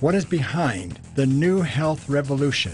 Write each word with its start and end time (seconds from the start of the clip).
what 0.00 0.14
is 0.14 0.24
behind 0.24 0.98
the 1.14 1.26
new 1.26 1.60
health 1.60 2.08
revolution. 2.08 2.72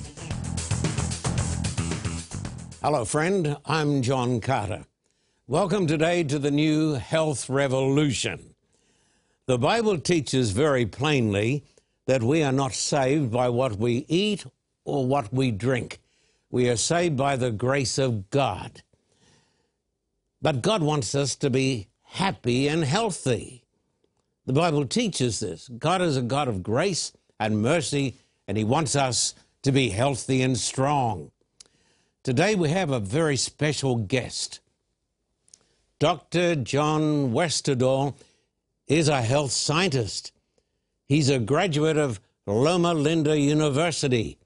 Hello, 2.80 3.04
friend. 3.04 3.56
I'm 3.66 4.00
John 4.02 4.40
Carter. 4.40 4.84
Welcome 5.48 5.88
today 5.88 6.22
to 6.22 6.38
the 6.38 6.52
new 6.52 6.92
health 6.92 7.50
revolution. 7.50 8.54
The 9.46 9.58
Bible 9.58 9.98
teaches 9.98 10.52
very 10.52 10.86
plainly 10.86 11.64
that 12.06 12.22
we 12.22 12.44
are 12.44 12.52
not 12.52 12.74
saved 12.74 13.32
by 13.32 13.48
what 13.48 13.76
we 13.76 14.04
eat 14.06 14.46
or 14.84 15.04
what 15.04 15.32
we 15.32 15.50
drink. 15.50 15.98
We 16.50 16.68
are 16.68 16.76
saved 16.76 17.16
by 17.16 17.34
the 17.34 17.50
grace 17.50 17.98
of 17.98 18.30
God. 18.30 18.82
But 20.40 20.62
God 20.62 20.80
wants 20.80 21.16
us 21.16 21.34
to 21.36 21.50
be 21.50 21.88
happy 22.02 22.68
and 22.68 22.84
healthy. 22.84 23.64
The 24.46 24.52
Bible 24.52 24.86
teaches 24.86 25.40
this. 25.40 25.68
God 25.76 26.00
is 26.00 26.16
a 26.16 26.22
God 26.22 26.46
of 26.46 26.62
grace 26.62 27.12
and 27.38 27.62
mercy, 27.62 28.16
and 28.46 28.56
He 28.56 28.64
wants 28.64 28.96
us 28.96 29.34
to 29.62 29.72
be 29.72 29.90
healthy 29.90 30.42
and 30.42 30.56
strong. 30.56 31.30
Today 32.22 32.54
we 32.54 32.70
have 32.70 32.90
a 32.90 33.00
very 33.00 33.36
special 33.36 33.96
guest. 33.96 34.60
Dr. 35.98 36.56
John 36.56 37.32
Westerdahl 37.32 38.14
is 38.86 39.08
a 39.08 39.22
health 39.22 39.52
scientist. 39.52 40.32
He's 41.08 41.30
a 41.30 41.38
graduate 41.38 41.96
of 41.96 42.20
Loma 42.46 42.94
Linda 42.94 43.38
University, 43.38 44.38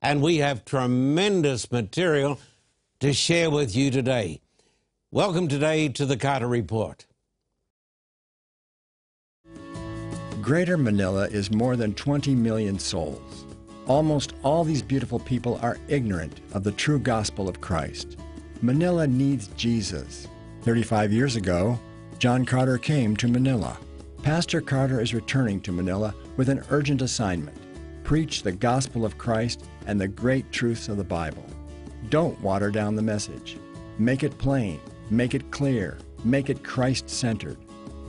and 0.00 0.22
we 0.22 0.36
have 0.38 0.64
tremendous 0.64 1.70
material 1.70 2.38
to 3.00 3.12
share 3.12 3.50
with 3.50 3.74
you 3.74 3.90
today. 3.90 4.40
Welcome 5.10 5.48
today 5.48 5.88
to 5.90 6.06
the 6.06 6.16
Carter 6.16 6.48
Report. 6.48 7.06
Greater 10.44 10.76
Manila 10.76 11.26
is 11.28 11.50
more 11.50 11.74
than 11.74 11.94
20 11.94 12.34
million 12.34 12.78
souls. 12.78 13.46
Almost 13.86 14.34
all 14.42 14.62
these 14.62 14.82
beautiful 14.82 15.18
people 15.18 15.58
are 15.62 15.78
ignorant 15.88 16.42
of 16.52 16.62
the 16.62 16.72
true 16.72 16.98
gospel 16.98 17.48
of 17.48 17.62
Christ. 17.62 18.18
Manila 18.60 19.06
needs 19.06 19.48
Jesus. 19.56 20.28
35 20.60 21.14
years 21.14 21.36
ago, 21.36 21.80
John 22.18 22.44
Carter 22.44 22.76
came 22.76 23.16
to 23.16 23.26
Manila. 23.26 23.78
Pastor 24.22 24.60
Carter 24.60 25.00
is 25.00 25.14
returning 25.14 25.62
to 25.62 25.72
Manila 25.72 26.14
with 26.36 26.50
an 26.50 26.62
urgent 26.68 27.00
assignment 27.00 27.56
preach 28.02 28.42
the 28.42 28.52
gospel 28.52 29.06
of 29.06 29.16
Christ 29.16 29.64
and 29.86 29.98
the 29.98 30.06
great 30.06 30.52
truths 30.52 30.90
of 30.90 30.98
the 30.98 31.04
Bible. 31.04 31.46
Don't 32.10 32.38
water 32.42 32.70
down 32.70 32.96
the 32.96 33.00
message. 33.00 33.56
Make 33.98 34.22
it 34.22 34.36
plain, 34.36 34.78
make 35.08 35.34
it 35.34 35.50
clear, 35.50 35.96
make 36.22 36.50
it 36.50 36.62
Christ 36.62 37.08
centered. 37.08 37.56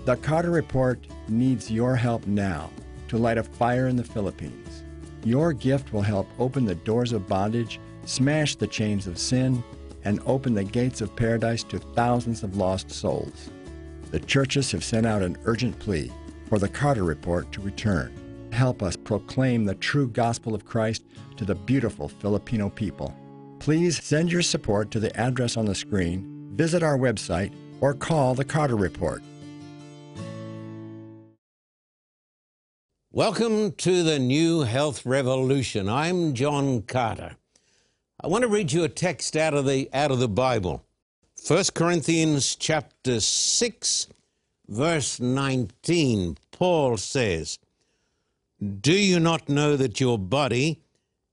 The 0.03 0.17
Carter 0.17 0.52
Report 0.52 1.00
needs 1.30 1.72
your 1.72 1.95
help 1.95 2.26
now 2.28 2.70
to 3.08 3.18
light 3.18 3.38
a 3.38 3.44
fire 3.44 3.88
in 3.88 3.95
the 3.95 4.04
Philippines. 4.04 4.84
Your 5.23 5.54
gift 5.54 5.94
will 5.94 6.02
help 6.02 6.28
open 6.40 6.66
the 6.66 6.76
doors 6.76 7.12
of 7.12 7.28
bondage, 7.28 7.80
smash 8.06 8.56
the 8.56 8.68
chains 8.68 9.08
of 9.08 9.18
sin, 9.18 9.64
and 10.03 10.20
open 10.26 10.53
the 10.53 10.64
gates 10.64 11.02
of 11.02 11.16
paradise 11.16 11.64
to 11.64 11.80
thousands 11.80 12.44
of 12.44 12.58
lost 12.58 12.91
souls. 12.91 13.50
The 14.12 14.19
churches 14.19 14.72
have 14.72 14.84
sent 14.84 15.06
out 15.06 15.24
an 15.24 15.38
urgent 15.46 15.78
plea 15.80 16.12
for 16.47 16.59
the 16.59 16.69
Carter 16.69 17.03
Report 17.03 17.52
to 17.52 17.62
return. 17.62 18.50
Help 18.52 18.84
us 18.84 18.96
proclaim 18.96 19.66
the 19.66 19.75
true 19.75 20.08
gospel 20.08 20.53
of 20.53 20.64
Christ 20.64 21.03
to 21.38 21.44
the 21.44 21.56
beautiful 21.56 22.08
Filipino 22.08 22.69
people. 22.69 23.14
Please 23.59 24.02
send 24.03 24.31
your 24.31 24.44
support 24.44 24.91
to 24.91 25.00
the 25.00 25.16
address 25.19 25.58
on 25.58 25.66
the 25.66 25.75
screen, 25.75 26.52
visit 26.53 26.84
our 26.84 26.97
website, 26.97 27.52
or 27.81 27.94
call 27.94 28.35
the 28.35 28.46
Carter 28.46 28.75
Report. 28.75 29.24
Welcome 33.16 33.72
to 33.76 34.03
the 34.03 34.20
new 34.20 34.64
health 34.64 35.06
revolution. 35.06 35.88
I'm 35.88 36.34
John 36.34 36.81
Carter. 36.81 37.38
I 38.20 38.28
want 38.28 38.42
to 38.42 38.50
read 38.50 38.74
you 38.74 38.84
a 38.84 38.90
text 38.90 39.38
out 39.38 39.53
of 39.53 39.66
the 39.66 39.90
out 39.94 40.12
of 40.12 40.20
the 40.20 40.28
Bible. 40.28 40.84
1 41.48 41.64
Corinthians 41.74 42.58
chapter 42.58 43.22
6 43.22 44.08
verse 44.68 45.22
19. 45.22 46.38
Paul 46.52 46.98
says, 46.98 47.58
"Do 48.81 48.92
you 48.92 49.22
not 49.22 49.47
know 49.47 49.78
that 49.78 50.02
your 50.02 50.20
body 50.20 50.82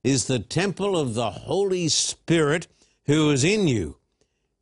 is 0.05 0.27
the 0.27 0.39
temple 0.39 0.97
of 0.97 1.15
the 1.15 1.33
Holy 1.33 1.89
Spirit 1.89 2.69
who 3.07 3.29
is 3.31 3.43
in 3.43 3.67
you, 3.67 3.97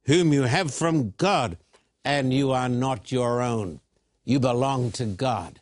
whom 0.04 0.32
you 0.32 0.44
have 0.44 0.72
from 0.72 1.12
God, 1.18 1.58
and 2.02 2.32
you 2.32 2.50
are 2.50 2.70
not 2.70 3.12
your 3.12 3.42
own. 3.42 3.80
You 4.24 4.40
belong 4.40 4.90
to 4.92 5.04
God." 5.04 5.60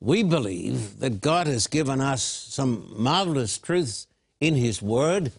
We 0.00 0.22
believe 0.22 1.00
that 1.00 1.20
God 1.20 1.46
has 1.46 1.66
given 1.66 2.00
us 2.00 2.22
some 2.22 2.92
marvelous 2.96 3.58
truths 3.58 4.06
in 4.40 4.54
His 4.54 4.82
Word 4.82 5.32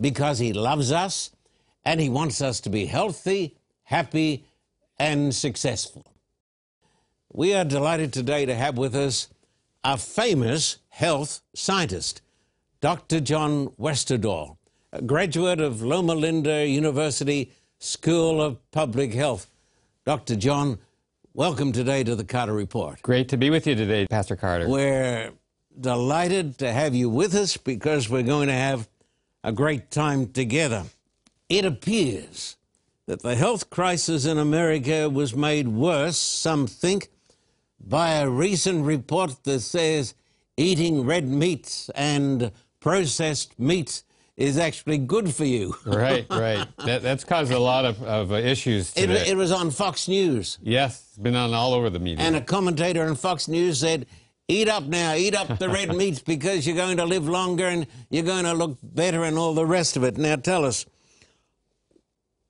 because 0.00 0.38
He 0.38 0.52
loves 0.52 0.92
us 0.92 1.30
and 1.84 2.00
He 2.00 2.08
wants 2.08 2.40
us 2.40 2.60
to 2.60 2.70
be 2.70 2.86
healthy, 2.86 3.56
happy, 3.84 4.44
and 4.98 5.34
successful. 5.34 6.04
We 7.32 7.54
are 7.54 7.64
delighted 7.64 8.12
today 8.12 8.46
to 8.46 8.54
have 8.54 8.78
with 8.78 8.94
us 8.94 9.28
a 9.84 9.96
famous 9.96 10.78
health 10.88 11.42
scientist, 11.54 12.22
Dr. 12.80 13.20
John 13.20 13.68
Westerdahl, 13.78 14.56
a 14.92 15.02
graduate 15.02 15.60
of 15.60 15.82
Loma 15.82 16.14
Linda 16.14 16.66
University 16.66 17.52
School 17.78 18.40
of 18.40 18.70
Public 18.70 19.14
Health. 19.14 19.50
Dr. 20.04 20.36
John, 20.36 20.78
welcome 21.34 21.72
today 21.72 22.04
to 22.04 22.14
the 22.14 22.24
Carter 22.24 22.52
Report. 22.52 23.00
Great 23.02 23.28
to 23.28 23.36
be 23.36 23.50
with 23.50 23.66
you 23.66 23.74
today, 23.74 24.06
Pastor 24.06 24.36
Carter. 24.36 24.68
We're 24.68 25.32
delighted 25.78 26.58
to 26.58 26.72
have 26.72 26.94
you 26.94 27.08
with 27.08 27.34
us 27.34 27.56
because 27.56 28.08
we're 28.08 28.22
going 28.22 28.48
to 28.48 28.54
have 28.54 28.88
a 29.44 29.52
great 29.52 29.90
time 29.90 30.28
together. 30.32 30.84
It 31.48 31.64
appears 31.64 32.56
that 33.06 33.22
the 33.22 33.36
health 33.36 33.70
crisis 33.70 34.26
in 34.26 34.38
America 34.38 35.08
was 35.08 35.34
made 35.34 35.68
worse, 35.68 36.16
some 36.16 36.66
think, 36.66 37.08
by 37.80 38.16
a 38.16 38.28
recent 38.28 38.84
report 38.84 39.44
that 39.44 39.60
says 39.60 40.14
eating 40.56 41.04
red 41.04 41.28
meats 41.28 41.88
and 41.94 42.50
processed 42.80 43.58
meats 43.58 44.04
is 44.38 44.56
actually 44.56 44.98
good 44.98 45.34
for 45.34 45.44
you. 45.44 45.74
right, 45.84 46.24
right. 46.30 46.66
That, 46.86 47.02
that's 47.02 47.24
caused 47.24 47.50
a 47.50 47.58
lot 47.58 47.84
of, 47.84 48.00
of 48.04 48.30
uh, 48.32 48.36
issues 48.36 48.96
It, 48.96 49.10
it 49.10 49.36
was 49.36 49.50
on 49.50 49.72
Fox 49.72 50.06
News, 50.06 50.58
yes, 50.62 51.06
it's 51.08 51.18
been 51.18 51.34
on 51.34 51.52
all 51.52 51.74
over 51.74 51.90
the 51.90 51.98
media. 51.98 52.24
and 52.24 52.36
a 52.36 52.40
commentator 52.40 53.04
on 53.04 53.16
Fox 53.16 53.48
News 53.48 53.80
said, 53.80 54.06
Eat 54.50 54.68
up 54.68 54.84
now, 54.84 55.14
eat 55.14 55.34
up 55.34 55.58
the 55.58 55.68
red 55.68 55.94
meats 55.96 56.20
because 56.20 56.66
you're 56.66 56.76
going 56.76 56.96
to 56.96 57.04
live 57.04 57.28
longer 57.28 57.66
and 57.66 57.86
you're 58.08 58.24
going 58.24 58.44
to 58.44 58.54
look 58.54 58.78
better 58.82 59.24
and 59.24 59.36
all 59.36 59.52
the 59.52 59.66
rest 59.66 59.96
of 59.96 60.04
it. 60.04 60.16
Now 60.16 60.36
tell 60.36 60.64
us, 60.64 60.86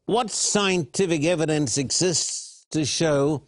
what 0.04 0.30
scientific 0.30 1.24
evidence 1.24 1.76
exists 1.76 2.66
to 2.70 2.84
show 2.84 3.42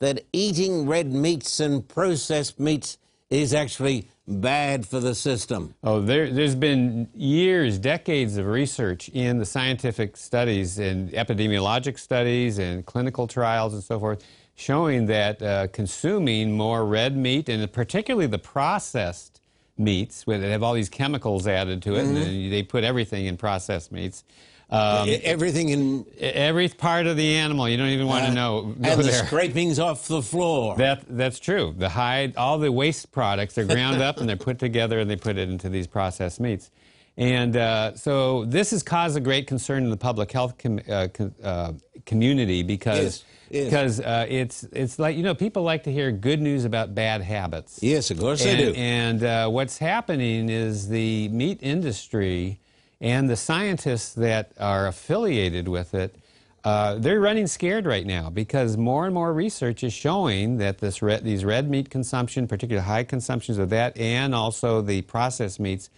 that 0.00 0.24
eating 0.32 0.86
red 0.86 1.12
meats 1.12 1.58
and 1.60 1.88
processed 1.88 2.60
meats 2.60 2.98
is 3.30 3.54
actually 3.54 4.08
bad 4.28 4.86
for 4.86 5.00
the 5.00 5.14
system? 5.14 5.74
oh, 5.82 6.00
there, 6.00 6.30
there's 6.30 6.54
been 6.54 7.08
years, 7.14 7.78
decades 7.78 8.36
of 8.36 8.46
research 8.46 9.08
in 9.10 9.38
the 9.38 9.46
scientific 9.46 10.16
studies 10.16 10.78
and 10.78 11.10
epidemiologic 11.10 11.98
studies 11.98 12.58
and 12.58 12.84
clinical 12.86 13.26
trials 13.26 13.74
and 13.74 13.82
so 13.82 13.98
forth 13.98 14.24
showing 14.54 15.06
that 15.06 15.42
uh, 15.42 15.66
consuming 15.68 16.52
more 16.52 16.84
red 16.84 17.16
meat 17.16 17.48
and 17.48 17.70
particularly 17.72 18.26
the 18.26 18.38
processed 18.38 19.40
meats 19.78 20.26
where 20.26 20.38
they 20.38 20.50
have 20.50 20.62
all 20.62 20.72
these 20.72 20.88
chemicals 20.88 21.46
added 21.46 21.82
to 21.82 21.94
it 21.94 22.04
and 22.06 22.52
they 22.52 22.62
put 22.62 22.82
everything 22.82 23.26
in 23.26 23.36
processed 23.36 23.92
meats 23.92 24.24
um, 24.68 25.08
Everything 25.22 25.68
in 25.68 26.06
every 26.18 26.68
part 26.68 27.06
of 27.06 27.16
the 27.16 27.34
animal 27.36 27.68
you 27.68 27.76
don't 27.76 27.88
even 27.88 28.08
want 28.08 28.26
to 28.26 28.32
know 28.32 28.74
and 28.82 29.00
the 29.00 29.12
scrapings 29.12 29.78
off 29.78 30.08
the 30.08 30.20
floor. 30.20 30.76
That 30.76 31.04
that's 31.08 31.38
true. 31.38 31.72
The 31.76 31.88
hide, 31.88 32.36
all 32.36 32.58
the 32.58 32.72
waste 32.72 33.12
products, 33.12 33.54
they're 33.54 33.64
ground 33.64 34.02
up 34.02 34.18
and 34.18 34.28
they're 34.28 34.36
put 34.36 34.58
together 34.58 34.98
and 34.98 35.08
they 35.08 35.16
put 35.16 35.38
it 35.38 35.48
into 35.48 35.68
these 35.68 35.86
processed 35.86 36.40
meats. 36.40 36.70
And 37.16 37.56
uh, 37.56 37.94
so 37.94 38.44
this 38.44 38.72
has 38.72 38.82
caused 38.82 39.16
a 39.16 39.20
great 39.20 39.46
concern 39.46 39.84
in 39.84 39.90
the 39.90 39.96
public 39.96 40.32
health 40.32 40.58
com- 40.58 40.80
uh, 40.88 41.08
com- 41.14 41.34
uh, 41.42 41.72
community 42.04 42.62
because 42.62 42.98
Yes, 42.98 43.24
yes. 43.50 43.64
because 43.64 44.00
uh, 44.00 44.26
it's 44.28 44.64
it's 44.64 44.98
like 44.98 45.16
you 45.16 45.22
know 45.22 45.34
people 45.34 45.62
like 45.62 45.84
to 45.84 45.92
hear 45.92 46.10
good 46.10 46.42
news 46.42 46.64
about 46.64 46.94
bad 46.94 47.22
habits. 47.22 47.78
Yes, 47.82 48.10
of 48.10 48.18
course 48.18 48.44
and, 48.44 48.58
they 48.58 48.64
do. 48.64 48.74
And 48.74 49.22
uh, 49.22 49.48
what's 49.48 49.78
happening 49.78 50.48
is 50.48 50.88
the 50.88 51.28
meat 51.28 51.60
industry 51.62 52.58
and 53.00 53.28
the 53.28 53.36
scientists 53.36 54.14
that 54.14 54.52
are 54.58 54.86
affiliated 54.86 55.68
with 55.68 55.94
it, 55.94 56.16
uh, 56.64 56.96
they're 56.96 57.20
running 57.20 57.46
scared 57.46 57.86
right 57.86 58.06
now 58.06 58.28
because 58.28 58.76
more 58.76 59.04
and 59.04 59.14
more 59.14 59.32
research 59.32 59.84
is 59.84 59.92
showing 59.92 60.58
that 60.58 60.78
this 60.78 61.00
red, 61.00 61.22
these 61.22 61.44
red 61.44 61.70
meat 61.70 61.90
consumption, 61.90 62.48
particularly 62.48 62.84
high 62.84 63.04
consumptions 63.04 63.58
of 63.58 63.70
that, 63.70 63.96
and 63.96 64.34
also 64.34 64.80
the 64.80 65.02
processed 65.02 65.60
meats, 65.60 65.90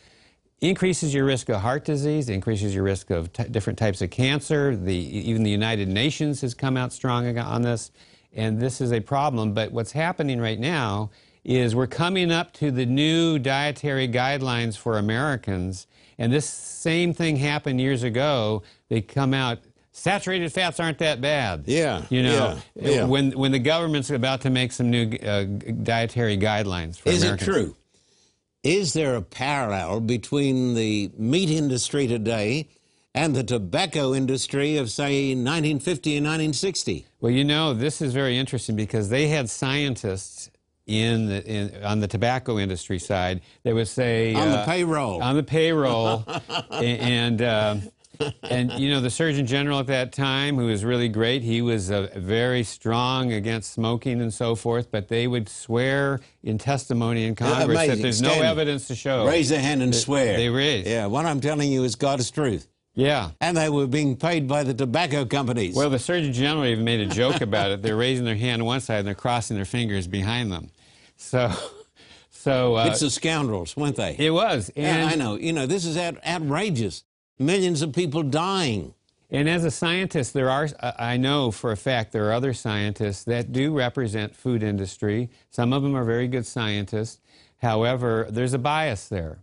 increases 0.61 1.15
your 1.15 1.25
risk 1.25 1.49
of 1.49 1.61
heart 1.61 1.85
disease, 1.85 2.29
increases 2.29 2.75
your 2.75 2.85
risk 2.85 3.11
of 3.11 3.33
different 3.51 3.79
types 3.79 4.03
of 4.03 4.11
cancer. 4.11 4.77
The, 4.77 4.95
even 4.95 5.43
the 5.43 5.51
United 5.51 5.89
Nations 5.89 6.41
has 6.43 6.53
come 6.53 6.77
out 6.77 6.93
strong 6.93 7.39
on 7.39 7.63
this, 7.63 7.91
and 8.35 8.61
this 8.61 8.81
is 8.81 8.93
a 8.93 9.01
problem. 9.01 9.55
But 9.55 9.73
what's 9.73 9.93
happening 9.93 10.41
right 10.41 10.59
now 10.59 11.11
is 11.49 11.75
we're 11.75 11.87
coming 11.87 12.31
up 12.31 12.53
to 12.53 12.71
the 12.71 12.85
new 12.85 13.39
dietary 13.39 14.07
guidelines 14.07 14.77
for 14.77 14.99
Americans, 14.99 15.87
and 16.19 16.31
this 16.31 16.47
same 16.47 17.15
thing 17.15 17.37
happened 17.37 17.81
years 17.81 18.03
ago. 18.03 18.63
They 18.91 19.01
come 19.01 19.33
out. 19.33 19.59
Saturated 19.91 20.53
fats 20.53 20.79
aren't 20.79 20.99
that 20.99 21.21
bad. 21.23 21.65
Yeah, 21.67 22.05
you 22.11 22.23
know, 22.23 22.59
yeah, 22.75 22.91
yeah. 22.91 23.05
when 23.05 23.33
when 23.33 23.51
the 23.51 23.59
government's 23.59 24.11
about 24.11 24.43
to 24.43 24.51
make 24.51 24.73
some 24.73 24.91
new 24.91 25.11
uh, 25.17 25.45
dietary 25.45 26.37
guidelines 26.37 26.99
for 27.01 27.09
Is 27.09 27.23
Americans. 27.23 27.49
it 27.49 27.53
true? 27.53 27.77
Is 28.63 28.93
there 28.93 29.17
a 29.17 29.23
parallel 29.23 30.01
between 30.01 30.75
the 30.75 31.11
meat 31.17 31.49
industry 31.49 32.07
today 32.07 32.69
and 33.15 33.35
the 33.35 33.43
tobacco 33.43 34.15
industry 34.15 34.77
of, 34.77 34.91
say, 34.91 35.31
1950 35.31 36.17
and 36.17 36.27
1960? 36.27 37.07
Well, 37.21 37.33
you 37.33 37.45
know, 37.45 37.73
this 37.73 38.03
is 38.03 38.13
very 38.13 38.37
interesting 38.37 38.77
because 38.77 39.09
they 39.09 39.29
had 39.29 39.49
scientists 39.49 40.51
in, 40.89 41.27
the, 41.27 41.45
in 41.47 41.85
on 41.85 42.01
the 42.01 42.09
tobacco 42.09 42.59
industry 42.59 42.99
side 42.99 43.41
that 43.63 43.75
would 43.75 43.89
say 43.89 44.35
On 44.35 44.49
the 44.51 44.59
uh, 44.59 44.65
payroll. 44.65 45.23
on 45.23 45.37
the 45.37 45.43
payroll, 45.43 46.25
a- 46.71 46.75
and 46.83 47.41
uh, 47.43 47.77
and 48.43 48.73
you 48.73 48.91
know 48.91 49.01
the 49.01 49.11
Surgeon 49.11 49.47
General 49.47 49.79
at 49.79 49.87
that 49.87 50.13
time, 50.13 50.57
who 50.57 50.67
was 50.67 50.85
really 50.85 51.09
great, 51.09 51.43
he 51.43 51.63
was 51.63 51.91
uh, 51.91 52.09
very 52.17 52.65
strong 52.65 53.33
against 53.33 53.73
smoking 53.73 54.21
and 54.21 54.35
so 54.35 54.55
forth. 54.57 54.91
But 54.91 55.09
they 55.09 55.29
would 55.29 55.49
swear 55.49 56.21
in 56.43 56.59
testimony 56.59 57.27
in 57.27 57.35
Congress 57.37 57.87
that 57.87 57.99
there's 58.03 58.23
no 58.23 58.41
evidence 58.43 58.89
to 58.89 58.97
show. 58.97 59.27
Raise 59.27 59.53
a 59.53 59.59
hand 59.59 59.83
and 59.83 59.95
swear. 59.95 60.37
they 60.37 60.49
raise. 60.49 60.87
Yeah, 60.87 61.07
what 61.07 61.27
I'm 61.27 61.41
telling 61.41 61.71
you 61.71 61.85
is 61.85 61.95
God's 61.95 62.31
truth. 62.31 62.67
Yeah. 62.95 63.31
And 63.41 63.57
they 63.57 63.69
were 63.69 63.87
being 63.87 64.17
paid 64.17 64.49
by 64.49 64.65
the 64.65 64.75
tobacco 64.75 65.25
companies. 65.25 65.77
Well, 65.77 65.89
the 65.89 66.01
Surgeon 66.01 66.33
General 66.33 66.65
even 66.67 66.85
made 66.85 66.99
a 66.99 67.07
joke 67.07 67.41
about 67.41 67.71
it. 67.71 67.81
They're 67.81 67.95
raising 67.95 68.25
their 68.25 68.35
hand 68.35 68.61
on 68.61 68.67
one 68.67 68.81
side 68.81 68.99
and 68.99 69.07
they're 69.07 69.15
crossing 69.15 69.55
their 69.55 69.65
fingers 69.65 70.09
behind 70.09 70.51
them. 70.51 70.71
So, 71.19 71.53
so 72.31 72.77
uh, 72.77 72.87
it's 72.87 73.01
the 73.01 73.11
scoundrels, 73.11 73.77
weren't 73.77 73.97
they? 73.97 74.17
it 74.19 74.31
was. 74.31 74.71
yeah, 74.75 74.97
And, 74.97 75.11
I 75.11 75.15
know. 75.15 75.37
You 75.37 75.53
know, 75.53 75.67
this 75.67 75.85
is 75.85 75.97
out, 75.97 76.17
outrageous. 76.27 77.05
Millions 77.39 77.83
of 77.83 77.93
people 77.93 78.23
dying. 78.23 78.95
and 79.31 79.49
as 79.49 79.65
a 79.65 79.71
scientist, 79.71 80.33
there 80.33 80.51
are, 80.51 80.69
I 80.81 81.17
know 81.19 81.51
for 81.51 81.71
a 81.71 81.77
fact, 81.77 82.13
there 82.13 82.29
are 82.29 82.33
other 82.33 82.53
scientists 82.55 83.25
that 83.25 83.53
do 83.53 83.77
represent 83.77 84.35
food 84.35 84.63
industry. 84.63 85.31
Some 85.51 85.73
of 85.73 85.83
them 85.83 85.95
are 85.95 86.05
very 86.05 86.27
good 86.27 86.47
scientists. 86.47 87.21
However, 87.59 88.27
there's 88.31 88.55
a 88.55 88.59
bias 88.59 89.09
there. 89.09 89.39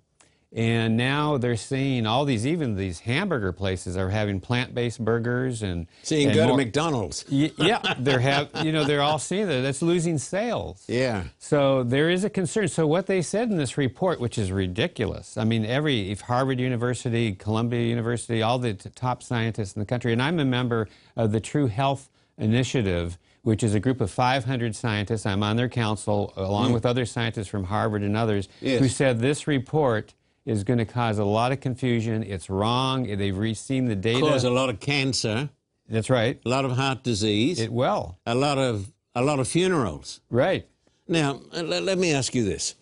And 0.56 0.96
now 0.96 1.38
they're 1.38 1.58
seeing 1.58 2.06
all 2.08 2.24
these, 2.24 2.48
even 2.48 2.78
these 2.78 3.02
hamburger 3.02 3.52
places 3.52 3.98
are 3.98 4.10
having 4.10 4.40
plant-based 4.40 5.04
burgers 5.04 5.62
and. 5.62 5.86
So 6.04 6.16
you 6.16 6.22
can 6.22 6.30
and 6.30 6.36
go 6.38 6.48
more- 6.48 6.58
to 6.58 6.64
McDonald's. 6.64 7.26
Y- 7.30 7.52
yeah, 7.58 7.96
they're 8.00 8.22
have 8.22 8.50
you 8.64 8.72
know 8.72 8.86
they're 8.86 9.02
all 9.02 9.20
seeing 9.20 9.48
that 9.48 9.62
that's 9.62 9.82
losing 9.82 10.18
sales. 10.18 10.86
Yeah. 10.88 11.26
So 11.40 11.84
there 11.84 12.10
is 12.10 12.24
a 12.24 12.30
concern. 12.30 12.70
So 12.70 12.88
what 12.88 13.06
they 13.06 13.22
said 13.22 13.50
in 13.50 13.58
this 13.58 13.78
report, 13.78 14.22
which 14.22 14.38
is 14.38 14.50
ridiculous. 14.50 15.38
I 15.38 15.44
mean, 15.44 15.66
every 15.66 16.10
if 16.10 16.22
Harvard 16.22 16.62
University, 16.62 17.34
Columbia 17.34 17.82
University, 17.82 18.42
all 18.42 18.58
the 18.58 18.76
t- 18.76 18.90
top 18.96 19.24
scientists 19.24 19.74
in 19.76 19.82
the 19.82 19.86
country, 19.86 20.14
and 20.14 20.22
I'm 20.22 20.40
a 20.40 20.46
member 20.46 20.88
of 21.18 21.34
the 21.34 21.42
True 21.42 21.68
Health 21.68 22.10
Initiative, 22.38 23.18
which 23.42 23.62
is 23.62 23.76
a 23.76 23.80
group 23.82 24.00
of 24.00 24.10
500 24.10 24.74
scientists. 24.74 25.26
I'm 25.26 25.44
on 25.44 25.58
their 25.58 25.70
council, 25.70 26.34
along 26.38 26.72
mm. 26.72 26.76
with 26.76 26.86
other 26.86 27.06
scientists 27.06 27.48
from 27.50 27.66
Harvard 27.66 28.04
and 28.04 28.16
others, 28.16 28.48
Yes. 28.62 28.80
who 28.80 28.88
said 28.88 29.20
this 29.20 29.48
report 29.48 30.14
is 30.46 30.64
going 30.64 30.78
to 30.80 30.86
cause 30.86 31.18
a 31.18 31.26
lot 31.26 31.52
of 31.52 31.60
confusion. 31.60 32.24
It's 32.24 32.50
wrong. 32.50 33.04
They've 33.04 33.36
re- 33.38 33.54
seen 33.54 33.86
the 33.86 33.96
data. 33.96 34.20
Cause 34.22 34.44
a 34.44 34.50
lot 34.50 34.70
of 34.70 34.80
cancer, 34.80 35.50
That's 35.90 36.10
right. 36.10 36.40
a 36.46 36.50
lot 36.50 36.66
of 36.66 36.72
heart 36.72 37.04
disease, 37.04 37.60
It 37.60 37.72
will. 37.72 38.18
a 38.26 38.36
lot 38.36 38.58
of 38.58 38.92
a 39.16 39.22
lot 39.22 39.40
of 39.40 39.48
funerals. 39.48 40.20
Right. 40.30 40.68
Now, 41.08 41.40
let, 41.54 41.84
let 41.84 41.98
me 41.98 42.12
ask 42.14 42.36
you 42.36 42.44
this. 42.44 42.76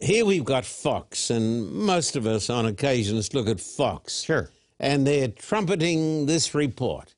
Here 0.00 0.24
we've 0.26 0.44
got 0.44 0.64
Fox, 0.64 1.30
and 1.30 1.70
most 1.72 2.16
of 2.16 2.26
us 2.26 2.50
on 2.50 2.66
occasions 2.66 3.32
look 3.34 3.46
at 3.48 3.60
Fox. 3.60 4.22
Sure. 4.22 4.50
And 4.80 5.06
they're 5.06 5.28
trumpeting 5.28 6.26
this 6.26 6.52
report. 6.54 7.14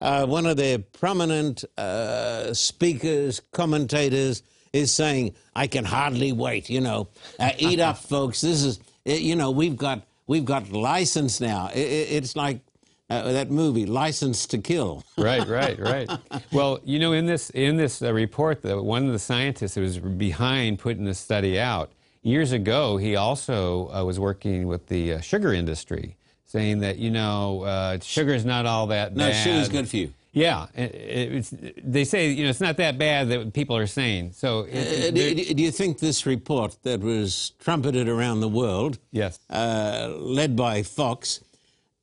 Uh, 0.00 0.24
one 0.26 0.46
of 0.46 0.56
their 0.56 0.78
prominent 0.78 1.64
uh, 1.76 2.54
speakers, 2.54 3.40
commentators, 3.50 4.44
is 4.72 4.94
saying, 4.94 5.34
I 5.56 5.66
can 5.66 5.84
hardly 5.84 6.30
wait, 6.32 6.70
you 6.70 6.80
know. 6.80 7.08
Uh, 7.40 7.50
eat 7.58 7.80
up, 7.80 7.98
folks. 8.14 8.40
This 8.42 8.62
is, 8.62 8.78
uh, 9.08 9.12
you 9.12 9.36
know, 9.36 9.50
we've 9.50 9.76
got, 9.76 10.02
we've 10.26 10.44
got 10.44 10.70
license 10.72 11.40
now. 11.40 11.66
I- 11.66 11.78
I- 11.78 12.08
it's 12.18 12.36
like 12.36 12.60
uh, 13.08 13.32
that 13.32 13.50
movie, 13.50 13.86
License 13.86 14.46
to 14.46 14.58
Kill. 14.58 15.02
right, 15.18 15.46
right, 15.48 15.78
right. 15.80 16.08
Well, 16.52 16.78
you 16.84 16.98
know, 17.00 17.12
in 17.12 17.26
this 17.26 17.50
in 17.50 17.76
this 17.76 18.02
uh, 18.02 18.12
report, 18.12 18.62
the, 18.62 18.80
one 18.80 19.04
of 19.06 19.12
the 19.12 19.18
scientists 19.18 19.74
who 19.74 19.80
was 19.80 19.98
behind 19.98 20.78
putting 20.78 21.04
this 21.04 21.18
study 21.18 21.58
out 21.58 21.90
years 22.22 22.52
ago, 22.52 22.98
he 22.98 23.16
also 23.16 23.90
uh, 23.92 24.04
was 24.04 24.20
working 24.20 24.68
with 24.68 24.86
the 24.86 25.14
uh, 25.14 25.20
sugar 25.20 25.52
industry, 25.52 26.16
saying 26.46 26.78
that 26.80 26.98
you 26.98 27.10
know 27.10 27.62
uh, 27.62 27.98
sugar 28.00 28.32
is 28.32 28.44
not 28.44 28.64
all 28.64 28.86
that 28.88 29.16
No, 29.16 29.28
bad. 29.28 29.42
sugar's 29.44 29.68
good 29.68 29.88
for 29.88 29.96
you. 29.96 30.12
Yeah, 30.32 30.66
it's, 30.76 31.52
they 31.82 32.04
say 32.04 32.30
you 32.30 32.44
know 32.44 32.50
it's 32.50 32.60
not 32.60 32.76
that 32.76 32.98
bad 32.98 33.28
that 33.30 33.52
people 33.52 33.76
are 33.76 33.88
saying. 33.88 34.32
So 34.32 34.60
Uh, 34.60 35.10
do, 35.10 35.34
do- 35.34 35.62
you 35.62 35.72
think 35.72 35.98
this 35.98 36.24
report 36.24 36.76
that 36.82 37.00
was 37.00 37.50
trumpeted 37.58 38.08
around 38.08 38.40
the 38.40 38.48
world, 38.48 38.98
yes, 39.10 39.40
uh, 39.50 40.08
led 40.18 40.54
by 40.54 40.82
Fox, 40.84 41.40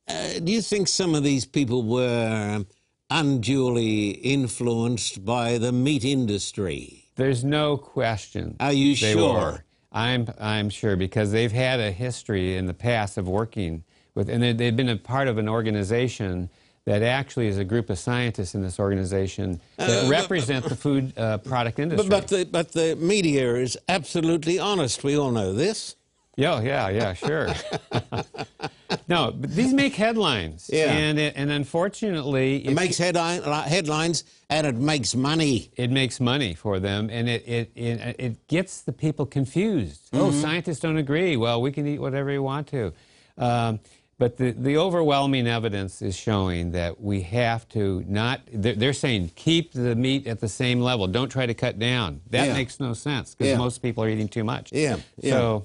uh, 0.08 0.40
do 0.44 0.52
you 0.52 0.60
think 0.62 0.88
some 0.88 1.14
of 1.14 1.22
these 1.22 1.46
people 1.46 1.82
were 1.82 2.64
unduly 3.10 4.10
influenced 4.10 5.24
by 5.24 5.58
the 5.58 5.72
meat 5.72 6.04
industry? 6.04 7.04
there's 7.16 7.42
no 7.42 7.76
question. 7.76 8.54
Are 8.60 8.72
you 8.72 8.94
they 8.94 9.12
sure? 9.14 9.34
were. 9.34 9.64
I'm 9.90 10.28
I'm 10.38 10.68
sure 10.70 10.94
because 10.96 11.32
they've 11.32 11.50
had 11.50 11.80
a 11.80 11.90
history 11.90 12.56
in 12.56 12.66
the 12.66 12.74
past 12.74 13.18
of 13.18 13.26
working 13.26 13.82
with, 14.14 14.28
and 14.28 14.40
they've 14.58 14.76
been 14.76 14.88
a 14.90 14.96
part 14.96 15.26
of 15.28 15.36
an 15.38 15.48
organization 15.48 16.48
that 16.88 17.02
actually 17.02 17.48
is 17.48 17.58
a 17.58 17.64
group 17.64 17.90
of 17.90 17.98
scientists 17.98 18.54
in 18.54 18.62
this 18.62 18.78
organization 18.80 19.60
that 19.76 19.90
Uh, 19.90 20.02
but- 20.02 20.10
represent 20.10 20.64
the 20.64 20.76
food 20.76 21.12
uh, 21.18 21.36
product 21.38 21.78
industry. 21.78 22.08
But, 22.08 22.20
but, 22.22 22.28
the, 22.28 22.44
but 22.58 22.72
the 22.72 22.96
media 22.96 23.54
is 23.56 23.76
absolutely 23.88 24.58
honest. 24.58 25.04
We 25.04 25.16
all 25.18 25.30
know 25.30 25.52
this. 25.52 25.96
yeah, 26.36 26.62
yeah, 26.62 26.88
yeah, 27.00 27.12
sure. 27.14 27.48
no, 29.08 29.32
but 29.32 29.50
these 29.54 29.72
make 29.74 29.94
headlines. 29.94 30.70
Yeah. 30.72 30.92
and 30.92 31.18
it, 31.18 31.34
and 31.36 31.50
unfortunately, 31.50 32.64
It 32.66 32.74
makes 32.74 32.96
headline, 32.98 33.42
headlines 33.42 34.24
and 34.48 34.66
it 34.66 34.76
makes 34.76 35.14
money. 35.14 35.70
it 35.76 35.90
makes 35.90 36.20
money 36.20 36.54
for 36.54 36.78
them 36.80 37.10
and 37.10 37.28
it, 37.28 37.42
it, 37.46 37.70
it, 37.74 38.16
it 38.18 38.46
gets 38.48 38.80
the 38.82 38.92
people 38.92 39.26
confused. 39.26 40.00
Oh, 40.12 40.28
Mm-hmm. 40.28 40.40
scientists 40.40 40.80
don't 40.80 40.96
agree. 40.96 41.36
Well, 41.36 41.60
we 41.60 41.70
can 41.72 41.86
eat 41.86 42.00
whatever 42.00 42.30
we 42.30 42.38
want 42.38 42.66
to. 42.68 42.92
Um, 43.36 43.80
but 44.18 44.36
the, 44.36 44.50
the 44.50 44.76
overwhelming 44.76 45.46
evidence 45.46 46.02
is 46.02 46.16
showing 46.16 46.72
that 46.72 47.00
we 47.00 47.22
have 47.22 47.68
to 47.70 48.04
not, 48.08 48.40
they're, 48.52 48.74
they're 48.74 48.92
saying 48.92 49.30
keep 49.36 49.72
the 49.72 49.94
meat 49.94 50.26
at 50.26 50.40
the 50.40 50.48
same 50.48 50.80
level. 50.80 51.06
Don't 51.06 51.28
try 51.28 51.46
to 51.46 51.54
cut 51.54 51.78
down. 51.78 52.20
That 52.30 52.48
Yeah. 52.48 52.52
makes 52.54 52.80
no 52.80 52.94
sense 52.94 53.34
because 53.34 53.52
Yeah. 53.52 53.58
most 53.58 53.78
people 53.80 54.02
are 54.04 54.08
eating 54.08 54.28
too 54.28 54.44
much. 54.44 54.72
Yeah, 54.72 54.96
yeah. 55.20 55.32
So 55.32 55.64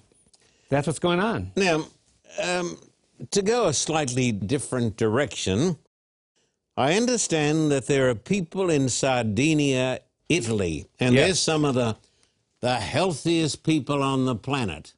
that's 0.69 0.85
what's 0.87 0.99
going 0.99 1.19
on. 1.19 1.51
Now, 1.55 1.85
um, 2.41 2.77
to 3.31 3.41
go 3.41 3.67
a 3.67 3.73
slightly 3.73 4.31
different 4.31 4.97
direction, 4.97 5.77
I 6.77 6.95
understand 6.95 7.71
that 7.71 7.87
there 7.87 8.09
are 8.09 8.15
people 8.15 8.69
in 8.69 8.89
Sardinia, 8.89 9.99
Italy, 10.29 10.87
and 10.99 11.15
Yes. 11.15 11.25
they're 11.25 11.35
some 11.35 11.65
of 11.65 11.75
the 11.75 11.95
the 12.61 12.75
healthiest 12.79 13.63
people 13.63 14.01
on 14.01 14.23
the 14.25 14.35
planet. 14.35 14.93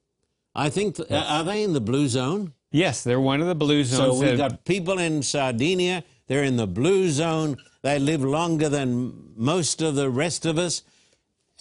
I 0.53 0.69
think 0.69 0.97
th- 0.97 1.09
are 1.09 1.43
they 1.43 1.63
in 1.63 1.73
the 1.73 1.81
blue 1.81 2.07
zone? 2.07 2.53
Yes, 2.75 3.05
they're 3.05 3.21
one 3.21 3.39
of 3.39 3.47
the 3.47 3.55
blue 3.55 3.85
zones. 3.85 4.19
So 4.19 4.25
we've 4.25 4.37
got 4.37 4.65
people 4.65 4.99
in 4.99 5.23
Sardinia. 5.23 6.03
They're 6.27 6.43
in 6.43 6.57
the 6.57 6.67
blue 6.67 7.09
zone. 7.09 7.55
They 7.83 7.99
live 7.99 8.21
longer 8.21 8.67
than 8.67 9.31
most 9.37 9.81
of 9.81 9.95
the 9.95 10.09
rest 10.09 10.45
of 10.45 10.57
us, 10.57 10.83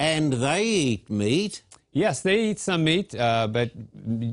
and 0.00 0.32
they 0.32 0.64
eat 0.64 1.08
meat. 1.08 1.62
Yes, 1.92 2.20
they 2.22 2.46
eat 2.50 2.58
some 2.58 2.82
meat, 2.82 3.14
uh, 3.14 3.46
but 3.46 3.70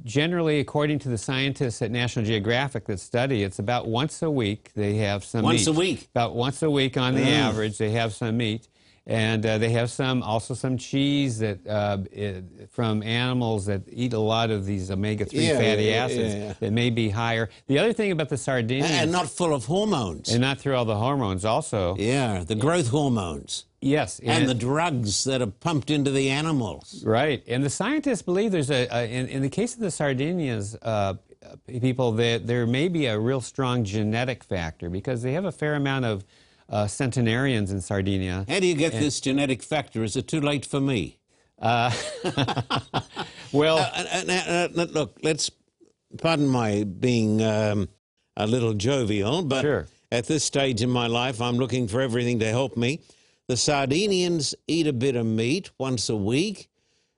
generally, 0.03 0.59
according 0.59 0.97
to 1.00 1.09
the 1.09 1.17
scientists 1.19 1.83
at 1.83 1.91
National 1.91 2.25
Geographic 2.25 2.85
that 2.85 3.00
study, 3.00 3.43
it's 3.43 3.59
about 3.59 3.88
once 3.88 4.23
a 4.23 4.31
week 4.31 4.71
they 4.73 4.95
have 4.95 5.23
some 5.23 5.43
Once 5.43 5.59
meat. 5.59 5.67
Once 5.67 5.77
a 5.77 5.79
week? 5.79 6.07
About 6.15 6.35
once 6.35 6.63
a 6.63 6.71
week 6.71 6.97
on 6.97 7.13
the 7.13 7.21
Mm. 7.21 7.38
average, 7.47 7.77
they 7.77 7.91
have 7.91 8.13
some 8.15 8.38
meat. 8.38 8.67
And 9.08 9.43
uh, 9.46 9.58
they 9.58 9.72
have 9.72 9.89
some, 9.89 10.22
also 10.22 10.53
some 10.53 10.77
cheese 10.77 11.39
that 11.39 11.65
uh, 11.67 11.98
i- 12.15 12.43
from 12.70 13.01
animals 13.01 13.65
that 13.65 13.81
eat 13.91 14.13
a 14.13 14.20
lot 14.20 14.51
of 14.51 14.65
these 14.65 14.91
omega-3 14.91 15.29
Yeah, 15.34 15.58
fatty 15.58 15.84
yeah, 15.86 16.05
acids 16.05 16.36
yeah. 16.36 16.53
that 16.60 16.72
may 16.72 16.91
be 16.91 17.10
higher. 17.10 17.50
The 17.65 17.79
other 17.79 17.93
thing 17.93 18.12
about 18.12 18.29
the 18.29 18.38
sardines, 18.38 18.86
And 18.89 19.12
not 19.12 19.27
full 19.27 19.55
of 19.55 19.65
hormones. 19.65 20.29
and 20.31 20.39
not 20.41 20.60
through 20.60 20.75
all 20.75 20.86
the 20.86 20.98
hormones 20.98 21.46
also, 21.46 21.96
yeah, 21.98 22.43
the 22.43 22.53
growth 22.55 22.89
hormones 22.89 23.65
yes. 23.81 24.20
and 24.24 24.48
the 24.48 24.53
drugs 24.53 25.24
that 25.24 25.41
are 25.41 25.48
pumped 25.48 25.89
into 25.89 26.12
the 26.12 26.29
animals. 26.29 27.03
Right, 27.03 27.43
and 27.48 27.63
the 27.63 27.72
scientists 27.72 28.22
believe 28.22 28.51
there's 28.51 28.70
a, 28.70 28.88
a 28.91 29.05
in, 29.12 29.27
in 29.27 29.41
the 29.41 29.50
case 29.50 29.74
of 29.74 29.79
the 29.79 29.88
Sardinias 29.91 30.77
uh, 30.84 31.15
people 31.81 32.12
that 32.13 32.46
there 32.46 32.67
may 32.67 32.88
be 32.88 33.08
a 33.08 33.17
real 33.20 33.41
strong 33.41 33.84
genetic 33.84 34.43
factor 34.43 34.91
because 34.91 35.24
they 35.24 35.34
have 35.34 35.46
a 35.46 35.51
fair 35.51 35.74
amount 35.74 36.05
of 36.05 36.24
uh, 36.71 36.87
centenarians 36.87 37.71
in 37.71 37.81
Sardinia. 37.81 38.45
How 38.49 38.59
do 38.59 38.65
you 38.65 38.73
get 38.75 38.93
this 38.93 39.19
genetic 39.21 39.61
factor? 39.61 40.03
Is 40.03 40.15
it 40.15 40.27
too 40.27 40.41
late 40.41 40.65
for 40.65 40.79
me? 40.81 41.19
Well, 43.53 43.79
Uh, 43.79 44.23
uh, 44.29 44.31
uh, 44.31 44.67
look, 44.93 45.17
let's 45.23 45.51
pardon 46.17 46.47
my 46.47 46.85
being 46.85 47.41
um, 47.43 47.89
a 48.37 48.47
little 48.47 48.73
jovial, 48.73 49.41
but 49.43 49.61
Sure. 49.61 49.87
at 50.09 50.25
this 50.27 50.45
stage 50.45 50.81
in 50.81 50.89
my 50.89 51.07
life, 51.07 51.41
I'm 51.41 51.57
looking 51.57 51.89
for 51.89 51.99
everything 51.99 52.39
to 52.39 52.47
help 52.49 52.77
me. 52.77 53.01
The 53.49 53.57
Sardinians 53.57 54.55
eat 54.67 54.87
a 54.87 54.93
bit 54.93 55.17
of 55.17 55.25
meat 55.25 55.69
once 55.77 56.07
a 56.09 56.15
week. 56.15 56.69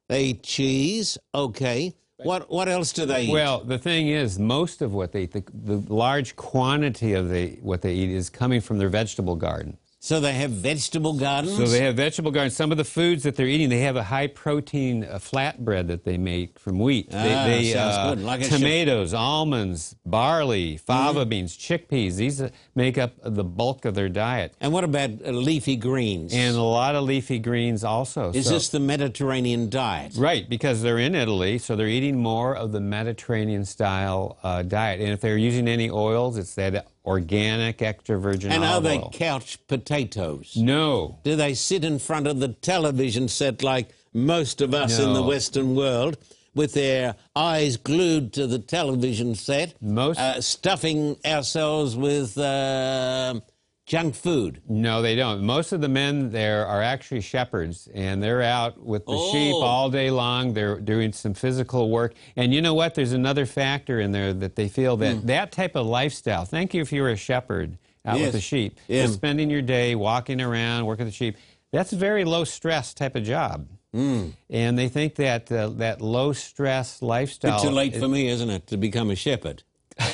They 0.10 0.24
eat 0.26 0.44
cheese. 0.44 1.20
Okay. 1.36 1.94
What 2.24 2.50
what 2.50 2.68
else 2.70 2.94
do 2.94 3.06
they 3.06 3.24
eat? 3.24 3.32
well, 3.32 3.60
the 3.60 3.78
thing 3.78 4.08
is, 4.10 4.40
most 4.40 4.82
of 4.82 4.94
what 4.94 5.12
they 5.12 5.24
eat, 5.24 5.32
the, 5.32 5.44
the 5.54 5.94
large 5.94 6.36
quantity 6.36 7.14
of 7.14 7.30
the, 7.30 7.58
what 7.62 7.82
they 7.82 7.94
eat 7.94 8.10
is 8.10 8.30
coming 8.30 8.62
from 8.62 8.78
their 8.78 8.90
vegetable 8.90 9.36
garden. 9.36 9.78
So 10.04 10.20
they 10.20 10.34
have 10.34 10.52
vegetable 10.52 11.14
gardens. 11.14 11.56
So 11.56 11.64
they 11.66 11.80
have 11.80 11.96
vegetable 11.96 12.30
gardens. 12.32 12.58
Some 12.58 12.74
of 12.74 12.78
the 12.78 12.84
foods 12.84 13.24
that 13.24 13.38
they're 13.38 13.48
eating, 13.48 13.70
they 13.70 13.80
have 13.80 13.96
a 13.96 14.04
high 14.04 14.28
protein 14.28 15.06
uh, 15.06 15.18
flatbread 15.18 15.88
that 15.88 16.04
they 16.04 16.18
make 16.18 16.60
from 16.60 16.78
wheat. 16.80 17.10
they, 17.10 17.34
Ah, 17.34 17.46
they, 17.46 17.72
sounds 17.72 17.96
uh, 17.96 18.10
good. 18.16 18.24
Like 18.26 18.42
tomatoes, 18.50 19.14
almonds, 19.14 19.96
barley, 20.06 20.76
fava 20.76 21.26
beans, 21.26 21.56
chickpeas. 21.58 22.18
These 22.18 22.42
uh, 22.42 22.50
make 22.76 22.98
up 22.98 23.14
the 23.24 23.46
bulk 23.46 23.86
of 23.86 23.96
their 23.96 24.10
diet. 24.10 24.54
and 24.60 24.74
what 24.74 24.84
about 24.84 25.10
uh, 25.26 25.32
leafy 25.32 25.78
greens? 25.78 26.34
And 26.34 26.58
a 26.58 26.62
lot 26.62 26.96
of 26.96 27.06
leafy 27.06 27.40
greens 27.40 27.86
also. 27.86 28.32
is 28.34 28.48
So- 28.48 28.56
this 28.56 28.68
the 28.68 28.82
Mediterranean 28.82 29.70
diet? 29.70 30.16
Right, 30.18 30.50
because 30.50 30.82
they're 30.82 31.00
in 31.00 31.16
Italy, 31.16 31.58
so 31.60 31.78
they're 31.78 31.88
eating 31.88 32.18
more 32.22 32.54
of 32.58 32.74
the 32.74 32.82
Mediterranean 32.82 33.64
style 33.64 34.38
uh, 34.44 34.64
diet. 34.64 35.00
And 35.00 35.12
if 35.14 35.22
they're 35.22 35.38
using 35.38 35.70
any 35.70 35.90
oils, 35.90 36.38
it's 36.38 36.56
that 36.56 36.88
organic 37.06 37.82
extra 37.82 38.20
virgin 38.20 38.52
And 38.52 38.64
are 38.64 38.74
olive 38.76 38.84
they 38.84 39.00
couch 39.12 39.60
potatoes? 39.68 40.54
No. 40.56 41.20
Do 41.24 41.36
they 41.36 41.54
sit 41.54 41.84
in 41.84 42.00
front 42.00 42.28
of 42.28 42.40
the 42.40 42.50
television 42.50 43.28
set 43.28 43.62
like 43.64 43.90
most 44.14 44.62
of 44.62 44.74
us 44.74 45.00
in 45.00 45.14
the 45.14 45.24
Western 45.24 45.76
world 45.76 46.18
with 46.56 46.74
their 46.74 47.16
eyes 47.36 47.78
glued 47.78 48.32
to 48.34 48.46
the 48.46 48.60
television 48.60 49.34
set, 49.36 49.74
Most- 49.82 50.20
uh, 50.20 50.40
stuffing 50.40 51.18
ourselves 51.26 51.96
with 51.96 52.38
uh, 52.38 53.40
junk 53.86 54.16
food? 54.16 54.62
No, 54.68 55.02
they 55.02 55.16
don't. 55.16 55.42
Most 55.44 55.72
of 55.74 55.82
the 55.82 55.88
men 55.90 56.32
there 56.32 56.66
are 56.66 56.82
actually 56.82 57.22
shepherds, 57.22 57.88
and 57.94 58.22
they're 58.24 58.42
out 58.42 58.82
with 58.84 59.06
the 59.06 59.18
sheep 59.32 59.54
Oh. 59.56 59.62
all 59.62 59.90
day 59.90 60.10
long. 60.10 60.54
They're 60.54 60.80
doing 60.80 61.12
some 61.14 61.34
physical 61.34 61.90
work. 61.90 62.14
And 62.36 62.54
you 62.54 62.62
know 62.62 62.74
what? 62.74 62.96
There's 62.96 63.12
another 63.14 63.46
factor 63.46 64.00
in 64.00 64.12
there 64.12 64.34
that 64.34 64.56
they 64.56 64.68
feel 64.70 64.98
that 64.98 65.16
Hmm. 65.18 65.26
that 65.28 65.52
type 65.52 65.76
of 65.76 65.86
lifestyle, 65.86 66.46
thank 66.46 66.74
you 66.74 66.82
if 66.82 66.92
you're 66.92 67.10
a 67.10 67.16
shepherd 67.18 67.78
out 68.06 68.18
Yes. 68.18 68.26
with 68.28 68.34
the 68.34 68.42
sheep, 68.42 68.80
Yeah. 68.88 69.04
just 69.04 69.16
spending 69.16 69.50
your 69.50 69.62
day 69.62 69.96
walking 69.96 70.42
around, 70.42 70.86
working 70.86 71.06
the 71.06 71.12
sheep, 71.12 71.36
that's 71.72 71.94
a 71.94 71.96
very 71.98 72.26
low 72.26 72.44
stress 72.44 72.94
type 72.94 73.16
of 73.16 73.24
job. 73.24 73.68
Hmm. 73.94 74.30
And 74.50 74.78
they 74.78 74.90
think 74.90 75.16
that 75.16 75.52
uh, 75.52 75.70
that 75.70 76.02
low 76.02 76.34
stress 76.34 77.02
lifestyle. 77.02 77.62
Bit 77.62 77.68
too 77.70 77.74
late 77.74 77.96
for 77.96 78.08
me, 78.08 78.28
isn't 78.28 78.50
it, 78.50 78.66
to 78.68 78.78
become 78.78 79.12
a 79.12 79.16
shepherd 79.16 79.64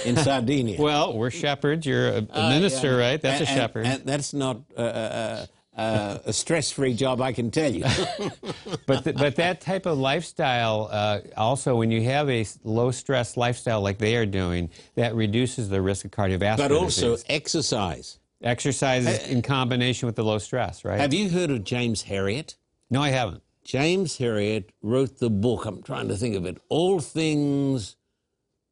in 0.05 0.15
Sardinia? 0.17 0.77
Well, 0.81 1.13
we're 1.17 1.31
shepherds. 1.31 1.86
You're 1.86 2.07
a, 2.09 2.17
a 2.17 2.27
Uh, 2.45 2.50
minister, 2.50 2.91
yeah. 2.91 2.98
right? 3.07 3.21
That's 3.21 3.41
And- 3.41 3.50
a 3.50 3.53
shepherd. 3.53 3.86
and 3.86 4.03
that's 4.05 4.33
not 4.33 4.57
uh, 4.77 5.45
uh, 5.77 6.17
a 6.25 6.33
stress-free 6.33 6.93
job, 6.95 7.21
I 7.21 7.31
can 7.31 7.51
tell 7.51 7.71
you. 7.74 7.83
but 8.86 9.03
th- 9.05 9.15
but 9.15 9.36
that 9.38 9.62
type 9.62 9.86
of 9.86 9.98
lifestyle 9.98 10.89
uh, 10.91 11.19
also 11.38 11.75
when 11.77 11.89
you 11.91 12.01
have 12.03 12.29
a 12.29 12.45
low 12.63 12.91
stress 12.91 13.38
lifestyle 13.38 13.81
like 13.81 13.98
they 13.98 14.15
are 14.17 14.25
doing 14.25 14.69
that 14.95 15.15
reduces 15.15 15.69
the 15.69 15.81
risk 15.81 16.03
of 16.05 16.12
cardiovascular 16.12 16.57
but 16.57 16.71
also 16.74 17.12
disease. 17.12 17.25
exercise. 17.29 18.19
exercise 18.41 19.05
is 19.07 19.27
in 19.29 19.41
combination 19.41 20.05
with 20.07 20.15
the 20.15 20.24
low 20.24 20.38
stress 20.38 20.83
right 20.83 21.00
Have 21.00 21.13
you 21.13 21.29
heard 21.29 21.50
of 21.51 21.63
James 21.63 22.03
Herriot? 22.03 22.55
no 22.89 23.01
i 23.01 23.09
haven't 23.09 23.41
James 23.63 24.17
Herriot 24.17 24.69
wrote 24.81 25.19
the 25.19 25.29
book, 25.29 25.65
I'm 25.65 25.83
trying 25.83 26.07
to 26.07 26.15
think 26.17 26.36
of 26.36 26.45
it, 26.45 26.57
All 26.69 27.00
Things 27.00 27.95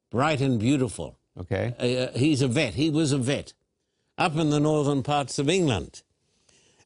Bright 0.10 0.42
and 0.42 0.60
Beautiful. 0.60 1.18
okay 1.40 1.74
Uh, 1.80 2.18
he's 2.18 2.42
a 2.42 2.48
vet. 2.48 2.74
He 2.74 2.90
was 2.90 3.12
a 3.12 3.18
vet 3.18 3.54
up 4.18 4.36
in 4.36 4.50
the 4.50 4.60
northern 4.60 5.04
parts 5.04 5.40
of 5.40 5.50
England. 5.50 6.02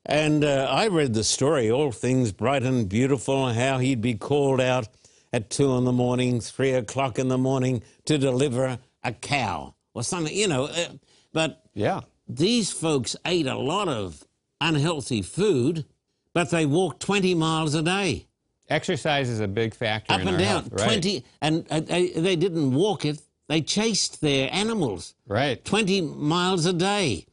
And 0.05 0.43
uh, 0.43 0.67
I 0.69 0.87
read 0.87 1.13
the 1.13 1.23
story, 1.23 1.69
All 1.69 1.91
Things 1.91 2.31
Bright 2.31 2.63
and 2.63 2.89
Beautiful, 2.89 3.53
how 3.53 3.77
he'd 3.77 4.01
be 4.01 4.15
called 4.15 4.59
out 4.59 4.87
at 5.31 5.49
two 5.49 5.77
in 5.77 5.85
the 5.85 5.91
morning, 5.91 6.41
three 6.41 6.71
o'clock 6.71 7.19
in 7.19 7.27
the 7.27 7.37
morning 7.37 7.83
to 8.05 8.17
deliver 8.17 8.79
a 9.03 9.13
cow 9.13 9.75
or 9.93 10.03
something, 10.03 10.35
you 10.35 10.47
know. 10.47 10.65
Uh, 10.65 10.87
but 11.31 11.63
yeah 11.73 12.01
these 12.37 12.71
folks 12.71 13.15
ate 13.25 13.47
a 13.47 13.57
lot 13.57 13.87
of 13.87 14.25
unhealthy 14.59 15.21
food, 15.21 15.85
but 16.33 16.49
they 16.49 16.65
walked 16.65 17.01
20 17.01 17.35
miles 17.35 17.75
a 17.75 17.81
day 17.81 18.27
exercise 18.69 19.29
is 19.29 19.39
a 19.39 19.47
big 19.47 19.73
factor 19.73 20.13
up 20.13 20.21
in 20.21 20.27
and 20.27 20.35
our 20.37 20.41
down 20.41 20.61
health, 20.63 20.69
right 20.71 20.83
20 21.01 21.25
and 21.41 21.65
uh, 21.69 21.79
they, 21.81 22.09
they 22.11 22.35
didn't 22.35 22.73
walk 22.73 23.05
it 23.05 23.21
they 23.47 23.61
chased 23.61 24.21
their 24.21 24.49
animals 24.53 25.13
right 25.27 25.63
20 25.65 26.01
miles 26.01 26.65
a 26.65 26.73
day 26.73 27.25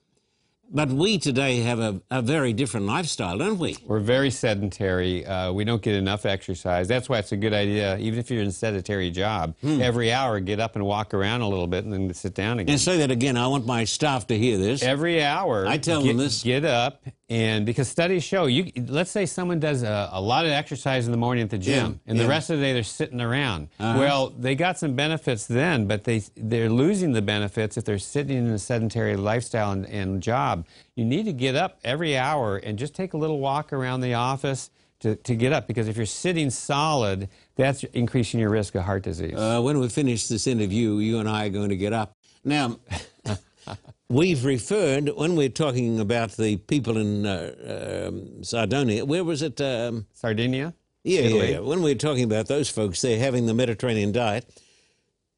but 0.70 0.90
we 0.90 1.16
today 1.18 1.60
have 1.60 1.78
a, 1.78 1.98
a 2.10 2.20
very 2.20 2.52
different 2.52 2.84
lifestyle 2.86 3.38
don't 3.38 3.58
we 3.58 3.74
we're 3.86 4.00
very 4.00 4.30
sedentary. 4.30 5.24
Uh, 5.24 5.50
we 5.50 5.64
don't 5.64 5.80
get 5.80 5.94
enough 5.94 6.26
exercise. 6.26 6.86
That's 6.86 7.08
why 7.08 7.18
it's 7.20 7.32
a 7.32 7.38
good 7.38 7.54
idea, 7.54 7.96
even 7.96 8.18
if 8.18 8.30
you're 8.30 8.42
in 8.42 8.48
a 8.48 8.52
sedentary 8.52 9.10
job, 9.10 9.54
Hmm. 9.62 9.80
every 9.80 10.12
hour 10.12 10.40
get 10.40 10.60
up 10.60 10.76
and 10.76 10.84
walk 10.84 11.14
around 11.14 11.40
a 11.40 11.48
little 11.48 11.66
bit 11.68 11.84
and 11.84 11.92
then 11.94 12.12
sit 12.12 12.34
down 12.34 12.58
again. 12.58 12.72
and 12.74 12.80
say 12.80 12.98
that 12.98 13.10
again 13.10 13.38
i 13.38 13.46
want 13.46 13.64
my 13.64 13.84
staff 13.84 14.26
to 14.26 14.36
hear 14.36 14.58
this 14.58 14.82
every 14.82 15.22
hour 15.22 15.66
I 15.66 15.78
tell 15.78 16.02
get, 16.02 16.08
them 16.08 16.16
this. 16.18 16.42
get 16.42 16.66
up 16.66 17.02
and 17.30 17.66
because 17.66 17.88
studies 17.88 18.24
show 18.24 18.46
you 18.46 18.72
let's 18.86 19.10
say 19.10 19.26
someone 19.26 19.60
does 19.60 19.82
a, 19.82 20.08
a 20.12 20.20
lot 20.20 20.46
of 20.46 20.52
exercise 20.52 21.06
in 21.06 21.12
the 21.12 21.18
morning 21.18 21.44
at 21.44 21.50
the 21.50 21.58
gym 21.58 21.74
Yeah, 21.74 22.10
and 22.10 22.16
yeah. 22.16 22.24
The 22.24 22.28
rest 22.28 22.50
of 22.50 22.58
the 22.58 22.64
day 22.64 22.72
they're 22.72 22.82
sitting 22.82 23.20
around. 23.20 23.68
Well 23.78 24.30
they 24.30 24.54
got 24.54 24.78
some 24.78 24.94
benefits 24.94 25.46
then 25.46 25.86
but 25.86 26.04
they 26.04 26.22
they're 26.36 26.70
losing 26.70 27.12
the 27.12 27.22
benefits 27.22 27.76
if 27.76 27.84
they're 27.84 27.98
sitting 27.98 28.38
in 28.38 28.46
a 28.48 28.58
sedentary 28.58 29.16
lifestyle 29.16 29.72
and, 29.72 29.84
and 29.86 30.22
job. 30.22 30.66
You 30.94 31.04
need 31.04 31.26
to 31.26 31.32
get 31.32 31.54
up 31.54 31.78
every 31.84 32.16
hour 32.16 32.56
and 32.56 32.78
just 32.78 32.94
take 32.94 33.12
a 33.12 33.16
little 33.16 33.40
walk 33.40 33.72
around 33.72 34.00
the 34.00 34.14
office 34.14 34.70
to, 35.00 35.14
to 35.14 35.36
get 35.36 35.52
up 35.52 35.66
because 35.66 35.86
if 35.86 35.96
you're 35.96 36.06
sitting 36.06 36.50
solid 36.50 37.28
that's 37.56 37.84
increasing 37.84 38.40
your 38.40 38.50
risk 38.50 38.74
of 38.74 38.84
heart 38.84 39.02
disease. 39.02 39.34
Uh, 39.36 39.60
when 39.60 39.78
we 39.78 39.88
finish 39.88 40.28
this 40.28 40.46
interview 40.46 40.96
you 40.98 41.18
and 41.18 41.28
i 41.28 41.46
are 41.46 41.50
going 41.50 41.68
to 41.68 41.76
get 41.76 41.92
up. 41.92 42.12
Now 42.42 42.78
we've 44.08 44.44
referred 44.44 45.08
when 45.10 45.36
we're 45.36 45.48
talking 45.48 46.00
about 46.00 46.32
the 46.32 46.56
people 46.56 46.96
in 46.96 47.26
uh, 47.26 48.06
um, 48.08 48.42
sardinia 48.42 49.04
where 49.04 49.24
was 49.24 49.42
it 49.42 49.60
um, 49.60 50.06
sardinia 50.12 50.72
Yeah, 51.04 51.20
yeah. 51.20 51.58
When 51.60 51.82
we're 51.82 51.94
talking 51.94 52.24
about 52.24 52.48
those 52.48 52.68
folks, 52.68 53.00
they're 53.00 53.18
having 53.18 53.46
the 53.46 53.54
Mediterranean 53.54 54.12
diet. 54.12 54.44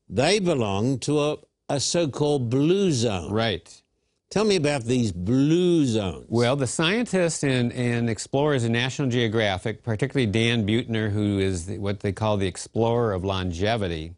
They 0.08 0.40
belong 0.40 0.98
to 1.00 1.20
a, 1.20 1.36
a 1.68 1.78
so-called 1.78 2.50
blue 2.50 2.90
zone. 2.90 3.30
right 3.32 3.82
Tell 4.30 4.44
me 4.44 4.54
about 4.54 4.84
these 4.84 5.10
blue 5.10 5.84
zones. 5.86 6.26
Well, 6.28 6.54
the 6.54 6.68
scientists 6.68 7.42
and, 7.42 7.72
and 7.72 8.08
explorers 8.08 8.62
in 8.62 8.70
National 8.70 9.08
Geographic, 9.08 9.82
particularly 9.82 10.30
Dan 10.30 10.64
Buettner, 10.64 11.10
who 11.10 11.40
is 11.40 11.66
the, 11.66 11.78
what 11.78 11.98
they 11.98 12.12
call 12.12 12.36
the 12.36 12.46
explorer 12.46 13.12
of 13.12 13.24
longevity, 13.24 14.14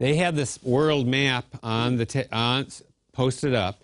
they 0.00 0.16
had 0.16 0.34
this 0.34 0.60
world 0.64 1.06
map 1.06 1.44
on 1.62 1.98
the 1.98 2.28
on, 2.32 2.66
posted 3.12 3.54
up, 3.54 3.83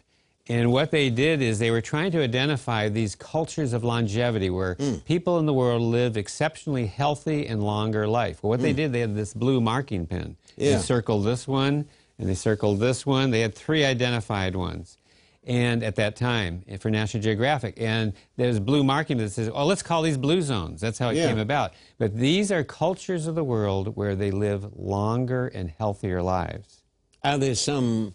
and 0.50 0.72
what 0.72 0.90
they 0.90 1.10
did 1.10 1.40
is 1.40 1.58
they 1.58 1.70
were 1.70 1.80
trying 1.80 2.10
to 2.12 2.22
identify 2.22 2.88
these 2.88 3.14
cultures 3.14 3.72
of 3.72 3.84
longevity 3.84 4.50
where 4.50 4.74
people 5.06 5.38
in 5.38 5.46
the 5.46 5.54
world 5.54 5.80
live 5.82 6.16
exceptionally 6.16 6.86
healthy 6.86 7.46
and 7.46 7.62
longer 7.62 8.06
life. 8.06 8.42
Well, 8.42 8.50
what 8.50 8.60
they 8.60 8.72
did, 8.72 8.92
they 8.92 9.00
had 9.00 9.14
this 9.14 9.32
blue 9.32 9.60
marking 9.60 10.06
pen. 10.06 10.36
Yeah. 10.56 10.76
They 10.76 10.82
circled 10.82 11.24
this 11.24 11.46
one, 11.46 11.86
and 12.18 12.28
they 12.28 12.34
circled 12.34 12.80
this 12.80 13.06
one. 13.06 13.30
They 13.30 13.40
had 13.40 13.54
three 13.54 13.84
identified 13.84 14.56
ones. 14.56 14.96
and 15.46 15.82
at 15.82 15.96
that 15.96 16.16
time 16.16 16.62
eh, 16.68 16.76
for 16.76 16.90
National 16.90 17.22
Geographic. 17.22 17.74
And 17.80 18.12
there's 18.36 18.60
blue 18.60 18.84
marking 18.84 19.16
that 19.18 19.30
says, 19.30 19.48
oh, 19.54 19.64
let's 19.64 19.82
call 19.82 20.02
these 20.02 20.18
blue 20.18 20.42
zones. 20.42 20.82
That's 20.82 20.98
how 20.98 21.08
it 21.08 21.16
Yeah. 21.16 21.28
came 21.28 21.38
about. 21.38 21.72
But 21.98 22.14
these 22.14 22.52
are 22.52 22.62
cultures 22.62 23.26
of 23.26 23.34
the 23.36 23.42
world 23.42 23.96
where 23.96 24.14
they 24.14 24.30
live 24.30 24.76
longer 24.76 25.46
and 25.48 25.70
healthier 25.70 26.20
lives. 26.22 26.82
Are 27.24 27.38
there 27.38 27.54
some 27.54 28.14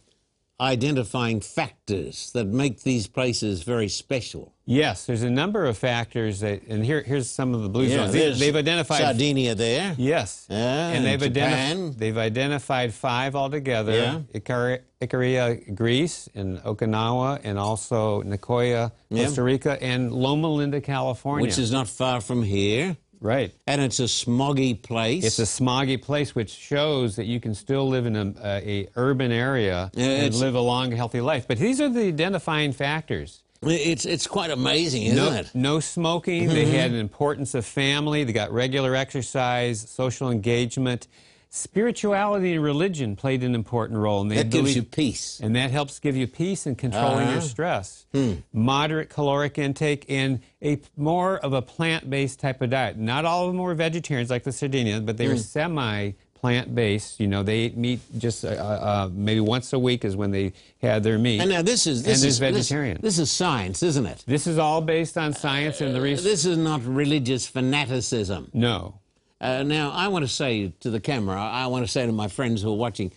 identifying 0.59 1.41
factors 1.41 2.31
that 2.33 2.45
make 2.45 2.83
these 2.83 3.07
places 3.07 3.63
very 3.63 3.87
special? 3.89 4.53
Yes, 4.67 5.05
there's 5.05 5.21
a 5.21 5.29
number 5.29 5.65
of 5.65 5.77
factors 5.77 6.39
that, 6.39 6.63
and 6.67 6.83
here, 6.83 7.01
here's 7.03 7.29
some 7.29 7.53
of 7.53 7.61
the 7.61 7.69
blue 7.69 7.87
zones. 7.87 8.13
They, 8.13 8.31
they've 8.31 8.55
identified 8.55 8.99
Sardinia 9.01 9.53
there. 9.53 9.93
Yes. 9.97 10.47
Yeah, 10.49 10.89
and 10.89 11.05
they've, 11.05 11.21
and 11.21 11.33
Japan. 11.35 11.77
identif- 11.91 11.97
they've 11.97 12.17
identified 12.17 12.93
five 12.93 13.35
altogether 13.35 13.91
Yeah. 13.93 14.21
Ikari- 14.33 14.79
Ikaria, 15.01 15.75
Greece, 15.75 16.29
and 16.33 16.57
Okinawa, 16.63 17.41
and 17.43 17.59
also 17.59 18.23
Nicoya, 18.23 18.91
Yeah. 19.11 19.25
Costa 19.25 19.43
Rica, 19.43 19.77
and 19.83 20.11
Loma 20.11 20.47
Linda, 20.49 20.81
California. 20.81 21.45
which 21.45 21.59
is 21.59 21.71
not 21.71 21.87
far 21.87 22.21
from 22.21 22.41
here, 22.41 22.97
right. 23.25 23.53
and 23.67 23.81
it's 23.81 23.99
a 23.99 24.03
smoggy 24.03 24.81
place. 24.81 25.25
It's 25.25 25.39
a 25.39 25.43
smoggy 25.43 26.01
place, 26.01 26.35
which 26.35 26.51
shows 26.51 27.15
that 27.15 27.25
you 27.25 27.39
can 27.39 27.53
still 27.53 27.87
live 27.87 28.05
in 28.05 28.15
a, 28.15 28.33
a, 28.43 28.81
a 28.81 28.87
urban 28.95 29.31
area 29.31 29.91
Yeah, 29.93 30.05
and 30.05 30.35
live 30.35 30.55
a 30.55 30.61
long, 30.61 30.91
healthy 30.91 31.21
life. 31.21 31.47
But 31.47 31.57
these 31.57 31.81
are 31.81 31.89
the 31.89 32.07
identifying 32.07 32.71
factors. 32.71 33.41
it's 33.61 34.05
it's 34.05 34.27
quite 34.27 34.51
amazing, 34.51 35.03
isn't 35.03 35.17
no, 35.17 35.31
it? 35.31 35.51
no 35.53 35.79
smoking. 35.79 36.47
They 36.47 36.65
mm-hmm. 36.65 36.73
had 36.73 36.91
an 36.91 36.99
importance 36.99 37.55
of 37.55 37.65
family. 37.65 38.23
They 38.23 38.33
got 38.33 38.51
regular 38.51 38.95
exercise, 38.95 39.81
social 39.89 40.29
engagement. 40.29 41.07
Spirituality 41.55 42.53
and 42.55 42.63
religion 42.63 43.15
played 43.15 43.41
an 43.41 43.55
important 43.55 43.97
role. 43.99 44.21
And 44.21 44.29
That 44.31 44.49
gives 44.49 44.75
you 44.75 44.83
peace. 44.83 45.39
and 45.41 45.55
that 45.55 45.71
helps 45.71 45.99
give 45.99 46.15
you 46.17 46.27
peace 46.27 46.65
and 46.65 46.77
controlling 46.77 47.27
your 47.29 47.37
Uh-huh. 47.37 47.41
stress. 47.41 48.05
Moderate 48.53 49.09
caloric 49.09 49.57
intake 49.57 50.05
and 50.09 50.39
a 50.61 50.79
more 50.97 51.37
of 51.37 51.53
a 51.53 51.61
plant-based 51.61 52.39
type 52.39 52.61
of 52.61 52.69
diet. 52.71 52.97
Not 52.97 53.23
all 53.25 53.45
of 53.47 53.53
them 53.53 53.61
were 53.61 53.73
vegetarians 53.73 54.29
like 54.29 54.43
the 54.43 54.51
Sardinians, 54.51 55.05
but 55.05 55.17
they 55.17 55.27
were 55.27 55.37
semi 55.37 56.11
plant-based. 56.41 57.19
You 57.19 57.27
know, 57.27 57.41
they 57.41 57.59
ate 57.59 57.77
meat 57.77 57.99
just 58.17 58.43
uh, 58.45 58.49
uh, 58.49 59.09
maybe 59.13 59.39
once 59.39 59.71
a 59.73 59.79
week 59.79 60.03
is 60.05 60.15
when 60.15 60.31
they 60.31 60.51
had 60.81 61.03
their 61.03 61.17
meat. 61.17 61.39
And 61.39 61.49
now 61.49 61.61
this 61.61 61.87
is 61.87 62.03
this 62.03 62.17
is 62.17 62.21
there's 62.21 62.39
this- 62.39 62.67
vegetarian. 62.69 62.99
This, 63.01 63.17
is 63.17 63.31
science, 63.31 63.81
isn't 63.81 64.05
it? 64.05 64.23
this 64.27 64.45
is 64.45 64.57
all 64.57 64.81
based 64.81 65.17
on 65.17 65.33
science 65.33 65.79
and 65.81 65.95
the 65.95 66.01
research. 66.01 66.25
This 66.25 66.45
is 66.45 66.57
not 66.57 66.83
religious 66.85 67.47
fanaticism. 67.47 68.51
no. 68.53 68.99
Uh, 69.41 69.63
now, 69.63 69.91
I 69.91 70.07
want 70.07 70.23
to 70.23 70.29
say 70.29 70.73
to 70.79 70.89
the 70.89 70.99
camera, 70.99 71.35
I 71.37 71.67
want 71.67 71.85
to 71.85 71.91
say 71.91 72.05
to 72.05 72.11
my 72.11 72.27
friends 72.27 72.61
who 72.61 72.71
are 72.71 72.77
watching, 72.77 73.11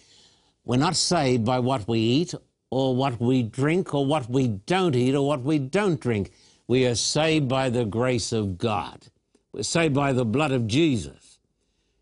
we're 0.65 0.77
not 0.77 0.97
saved 0.97 1.45
by 1.45 1.61
what 1.61 1.87
we 1.87 1.99
eat 1.99 2.35
or 2.71 2.95
what 2.95 3.21
we 3.21 3.43
drink 3.43 3.95
or 3.95 4.05
what 4.05 4.29
we 4.29 4.49
don't 4.49 4.95
eat 4.95 5.15
or 5.15 5.27
what 5.27 5.43
we 5.43 5.59
don't 5.59 6.01
drink. 6.01 6.33
We 6.67 6.87
are 6.87 6.95
saved 6.95 7.49
by 7.49 7.71
the 7.71 7.85
grace 7.85 8.33
of 8.33 8.59
God. 8.59 9.07
We're 9.53 9.63
saved 9.63 9.95
by 9.95 10.13
the 10.13 10.25
blood 10.25 10.53
of 10.53 10.67
Jesus. 10.67 11.39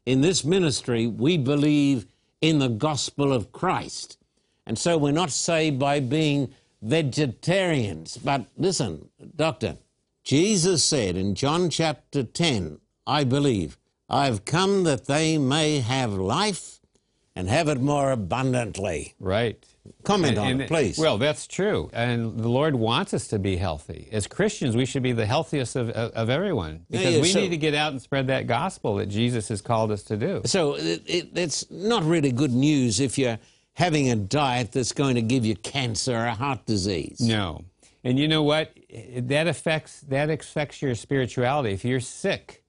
In 0.05 0.21
this 0.21 0.45
ministry, 0.45 1.07
we 1.07 1.37
believe 1.39 2.07
in 2.41 2.59
the 2.59 2.69
gospel 2.69 3.33
of 3.33 3.53
Christ. 3.53 4.19
And 4.67 4.79
so 4.79 4.99
we're 4.99 5.13
not 5.13 5.31
saved 5.31 5.79
by 5.79 6.01
being 6.01 6.53
vegetarians. 6.83 8.17
But 8.17 8.47
listen, 8.57 9.09
Doctor, 9.37 9.77
Jesus 10.25 10.83
said 10.83 11.17
in 11.17 11.35
John 11.35 11.71
chapter 11.71 12.25
10, 12.25 12.81
I 13.07 13.25
believe, 13.25 13.79
I've 14.09 14.45
come 14.45 14.85
that 14.85 15.07
they 15.07 15.39
may 15.39 15.81
have 15.81 16.13
life 16.13 16.81
and 17.35 17.49
have 17.49 17.69
it 17.69 17.81
more 17.81 18.13
abundantly. 18.13 19.15
Right. 19.21 19.63
Comment 20.05 20.39
on 20.39 20.61
it, 20.61 20.69
please. 20.69 20.99
Well, 20.99 21.19
that's 21.19 21.47
true. 21.47 21.91
And 21.93 22.39
the 22.39 22.49
Lord 22.49 22.75
wants 22.75 23.13
us 23.15 23.29
to 23.29 23.39
be 23.39 23.57
healthy. 23.57 24.09
As 24.11 24.27
Christians, 24.27 24.75
we 24.77 24.85
should 24.87 25.03
be 25.03 25.13
the 25.13 25.27
healthiest 25.27 25.77
of, 25.77 25.91
of, 25.91 26.13
of 26.13 26.31
everyone 26.31 26.87
Yeah, 26.89 26.99
because 27.01 27.15
yeah, 27.17 27.21
we 27.23 27.29
so- 27.29 27.41
need 27.41 27.51
to 27.51 27.57
get 27.57 27.75
out 27.75 27.93
and 27.93 28.01
spread 28.01 28.27
that 28.29 28.47
gospel 28.47 28.97
that 28.97 29.07
Jesus 29.07 29.49
has 29.49 29.61
called 29.61 29.93
us 29.93 30.03
to 30.05 30.17
do. 30.17 30.43
So 30.45 30.75
it, 30.75 31.03
it, 31.07 31.29
it's 31.35 31.71
not 31.71 32.03
really 32.05 32.33
good 32.33 32.53
news 32.53 33.01
if 33.01 33.19
you're 33.19 33.39
having 33.75 34.11
a 34.11 34.17
diet 34.17 34.73
that's 34.73 34.93
going 34.93 35.17
to 35.17 35.23
give 35.23 35.45
you 35.45 35.55
cancer 35.57 36.17
or 36.17 36.29
heart 36.31 36.65
disease. 36.65 37.21
No. 37.21 37.65
And 38.03 38.19
you 38.19 38.29
know 38.29 38.43
what? 38.43 38.73
That 39.17 39.47
affects 39.47 40.01
that 40.03 40.31
affects 40.31 40.81
your 40.81 40.95
spirituality. 40.95 41.73
If 41.75 41.85
you're 41.85 42.01
sick, 42.01 42.63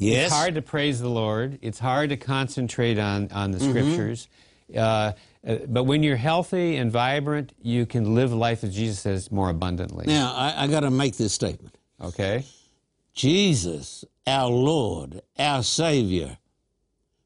Yes. 0.00 0.26
it's 0.26 0.34
hard 0.34 0.54
to 0.54 0.62
praise 0.62 1.00
the 1.00 1.08
Lord. 1.10 1.58
It's 1.62 1.78
hard 1.78 2.10
to 2.10 2.16
concentrate 2.16 2.98
on, 2.98 3.30
on 3.32 3.50
the 3.50 3.58
Mm-hmm. 3.58 3.70
scriptures. 3.70 4.28
Uh, 4.74 5.12
uh, 5.46 5.56
but 5.68 5.84
when 5.84 6.02
you're 6.02 6.16
healthy 6.16 6.76
and 6.76 6.90
vibrant, 6.92 7.52
you 7.60 7.86
can 7.86 8.14
live 8.14 8.32
life, 8.32 8.62
as 8.64 8.74
Jesus 8.74 9.00
says, 9.00 9.30
more 9.32 9.50
abundantly. 9.50 10.04
Now, 10.06 10.32
I, 10.34 10.64
I 10.64 10.66
got 10.68 10.80
to 10.80 10.90
make 10.90 11.16
this 11.16 11.32
statement. 11.32 11.76
Okay? 12.00 12.44
Jesus, 13.14 14.04
our 14.26 14.48
Lord, 14.48 15.22
our 15.38 15.62
Savior, 15.62 16.38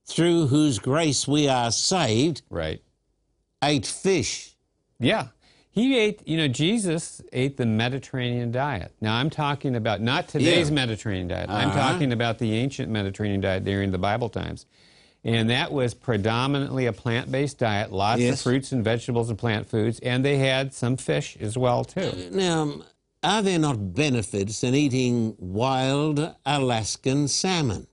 through 0.06 0.46
whose 0.48 0.78
grace 0.78 1.26
we 1.28 1.48
are 1.48 1.70
saved, 1.70 2.42
Right. 2.50 2.82
ate 3.62 3.86
fish. 3.86 4.54
Yeah. 4.98 5.28
He 5.74 5.98
ate, 5.98 6.22
you 6.24 6.36
know, 6.36 6.46
Jesus 6.46 7.20
ate 7.32 7.56
the 7.56 7.66
Mediterranean 7.66 8.52
diet. 8.52 8.92
Now, 9.00 9.16
I'm 9.16 9.28
talking 9.28 9.74
about 9.74 10.00
not 10.00 10.28
today's 10.28 10.68
Yeah. 10.68 10.74
Mediterranean 10.76 11.26
diet. 11.26 11.50
I'm 11.50 11.70
Uh-huh. 11.70 11.80
talking 11.92 12.12
about 12.12 12.38
the 12.38 12.52
ancient 12.54 12.92
Mediterranean 12.92 13.40
diet 13.40 13.64
during 13.64 13.90
the 13.90 13.98
Bible 13.98 14.28
times. 14.28 14.66
And 15.24 15.50
that 15.50 15.72
was 15.72 15.92
predominantly 15.92 16.86
a 16.86 16.92
plant 16.92 17.32
based 17.32 17.58
diet, 17.58 17.90
lots 17.90 18.22
of 18.22 18.38
fruits 18.38 18.70
and 18.70 18.84
vegetables 18.84 19.30
and 19.30 19.36
plant 19.38 19.68
foods, 19.68 19.98
and 19.98 20.24
they 20.24 20.36
had 20.38 20.72
some 20.72 20.96
fish 20.96 21.36
as 21.40 21.58
well, 21.58 21.84
too. 21.84 22.28
Now, 22.30 22.74
are 23.24 23.42
there 23.42 23.58
not 23.58 23.94
benefits 23.94 24.62
in 24.62 24.76
eating 24.76 25.34
wild 25.40 26.34
Alaskan 26.46 27.26
salmon? 27.26 27.88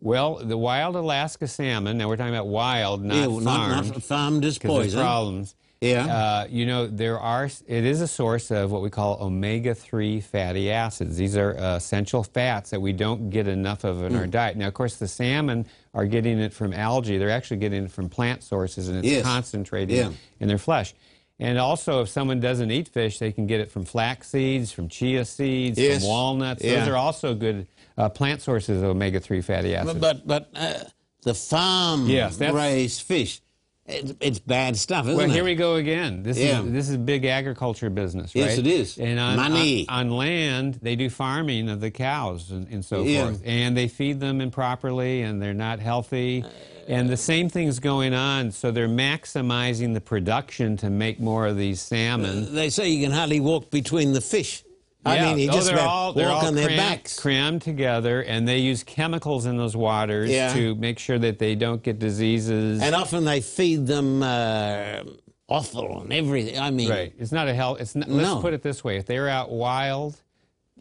Well, 0.00 0.40
the 0.42 0.58
wild 0.58 0.96
Alaska 0.96 1.46
salmon, 1.46 1.98
now 1.98 2.08
we're 2.08 2.16
talking 2.16 2.34
about 2.34 2.48
wild, 2.48 3.04
not 3.04 3.14
Yeah, 3.14 3.26
farmed. 3.26 3.44
not, 3.44 3.86
not 3.94 4.02
farmed 4.02 4.44
as 4.44 4.58
poison. 4.58 4.98
problems. 4.98 5.54
Yeah. 5.82 6.06
Uh, 6.06 6.46
you 6.48 6.64
know, 6.64 6.86
there 6.86 7.18
are. 7.18 7.46
It 7.66 7.84
is 7.84 8.00
a 8.00 8.06
source 8.08 8.50
of 8.50 8.70
what 8.70 8.82
we 8.82 8.88
call 8.90 9.18
omega-3 9.20 10.22
fatty 10.22 10.70
acids. 10.70 11.16
These 11.16 11.36
are 11.36 11.58
uh, 11.58 11.76
essential 11.76 12.22
fats 12.22 12.70
that 12.70 12.80
we 12.80 12.92
don't 12.92 13.30
get 13.30 13.48
enough 13.48 13.84
of 13.84 14.02
in 14.02 14.14
our 14.16 14.26
Mm. 14.26 14.30
diet. 14.30 14.56
Now, 14.56 14.68
of 14.68 14.74
course, 14.74 14.96
the 14.96 15.08
salmon 15.08 15.66
are 15.92 16.06
getting 16.06 16.38
it 16.38 16.52
from 16.52 16.72
algae. 16.72 17.18
They're 17.18 17.30
actually 17.30 17.56
getting 17.58 17.84
it 17.84 17.90
from 17.90 18.08
plant 18.08 18.42
sources, 18.42 18.88
and 18.88 18.98
it's 18.98 19.06
Yes. 19.08 19.24
concentrated 19.24 19.96
Yeah. 19.96 20.10
in 20.40 20.48
their 20.48 20.58
flesh. 20.58 20.94
And 21.40 21.58
also, 21.58 22.02
if 22.02 22.08
someone 22.08 22.38
doesn't 22.38 22.70
eat 22.70 22.86
fish, 22.88 23.18
they 23.18 23.32
can 23.32 23.46
get 23.48 23.58
it 23.58 23.70
from 23.70 23.84
flax 23.84 24.28
seeds, 24.28 24.70
from 24.70 24.88
chia 24.88 25.24
seeds, 25.24 25.76
Yes. 25.78 26.00
from 26.02 26.08
walnuts. 26.10 26.62
Yeah. 26.62 26.80
Those 26.80 26.88
are 26.88 26.96
also 26.96 27.34
good 27.34 27.66
uh, 27.98 28.08
plant 28.08 28.40
sources 28.40 28.80
of 28.82 28.88
omega-3 28.90 29.42
fatty 29.44 29.74
acids. 29.74 29.98
But 29.98 30.26
but 30.26 30.48
uh, 30.54 30.84
the 31.24 31.34
farm 31.34 32.08
yes, 32.08 32.38
raised 32.40 33.02
fish, 33.02 33.40
it's, 33.86 34.14
it's 34.20 34.38
bad 34.38 34.76
stuff, 34.76 35.06
isn't 35.06 35.16
Well, 35.16 35.26
it? 35.26 35.32
here 35.32 35.44
we 35.44 35.54
go 35.54 35.74
again. 35.74 36.22
This 36.22 36.38
Yeah. 36.38 36.62
is 36.62 36.72
this 36.72 36.88
is 36.88 36.96
big 36.96 37.24
agriculture 37.24 37.90
business, 37.90 38.34
right? 38.34 38.42
Yes, 38.44 38.58
it 38.58 38.66
is. 38.66 38.96
And 38.98 39.18
on, 39.18 39.36
Money. 39.36 39.86
on, 39.88 40.06
on 40.10 40.16
land, 40.16 40.78
they 40.82 40.94
do 40.94 41.10
farming 41.10 41.68
of 41.68 41.80
the 41.80 41.90
cows 41.90 42.50
and, 42.50 42.68
and 42.68 42.84
so 42.84 43.02
Yeah. 43.02 43.24
forth, 43.24 43.42
and 43.44 43.76
they 43.76 43.88
feed 43.88 44.20
them 44.20 44.40
improperly, 44.40 45.22
and 45.22 45.42
they're 45.42 45.52
not 45.54 45.80
healthy. 45.80 46.44
And 46.88 47.08
the 47.08 47.16
same 47.16 47.48
thing's 47.48 47.78
going 47.78 48.12
on, 48.14 48.50
so 48.50 48.70
they're 48.72 48.88
maximizing 48.88 49.94
the 49.94 50.00
production 50.00 50.76
to 50.78 50.90
make 50.90 51.20
more 51.20 51.46
of 51.46 51.56
these 51.56 51.80
salmon. 51.80 52.54
They 52.54 52.70
say 52.70 52.88
you 52.88 53.04
can 53.04 53.12
hardly 53.12 53.40
walk 53.40 53.70
between 53.70 54.12
the 54.12 54.20
fish. 54.20 54.64
I 55.04 55.16
Yeah. 55.16 55.24
mean, 55.34 55.38
you 55.40 55.50
Oh, 55.50 55.54
just 55.54 55.66
they're 55.68 55.80
all, 55.80 56.12
they're 56.12 56.28
walk 56.28 56.42
all 56.42 56.48
on 56.48 56.54
their 56.54 56.66
crammed, 56.66 56.78
backs. 56.78 57.18
crammed 57.18 57.62
together, 57.62 58.22
and 58.22 58.46
they 58.46 58.58
use 58.58 58.84
chemicals 58.84 59.46
in 59.46 59.56
those 59.56 59.76
waters 59.76 60.30
Yeah. 60.30 60.52
to 60.54 60.74
make 60.76 60.98
sure 60.98 61.18
that 61.18 61.38
they 61.40 61.54
don't 61.56 61.82
get 61.82 61.98
diseases. 61.98 62.80
And 62.80 62.94
often 62.94 63.24
they 63.24 63.40
feed 63.40 63.86
them 63.86 64.22
uh, 64.22 65.02
offal 65.48 66.02
and 66.02 66.12
everything. 66.12 66.58
I 66.58 66.70
mean, 66.70 66.88
Right. 66.88 67.12
It's 67.18 67.32
not 67.32 67.48
a 67.48 67.54
hell. 67.54 67.74
It's 67.76 67.96
not, 67.96 68.08
No. 68.08 68.14
let's 68.16 68.40
put 68.40 68.54
it 68.54 68.62
this 68.62 68.84
way: 68.84 68.96
if 68.96 69.06
they're 69.06 69.28
out 69.28 69.50
wild, 69.50 70.16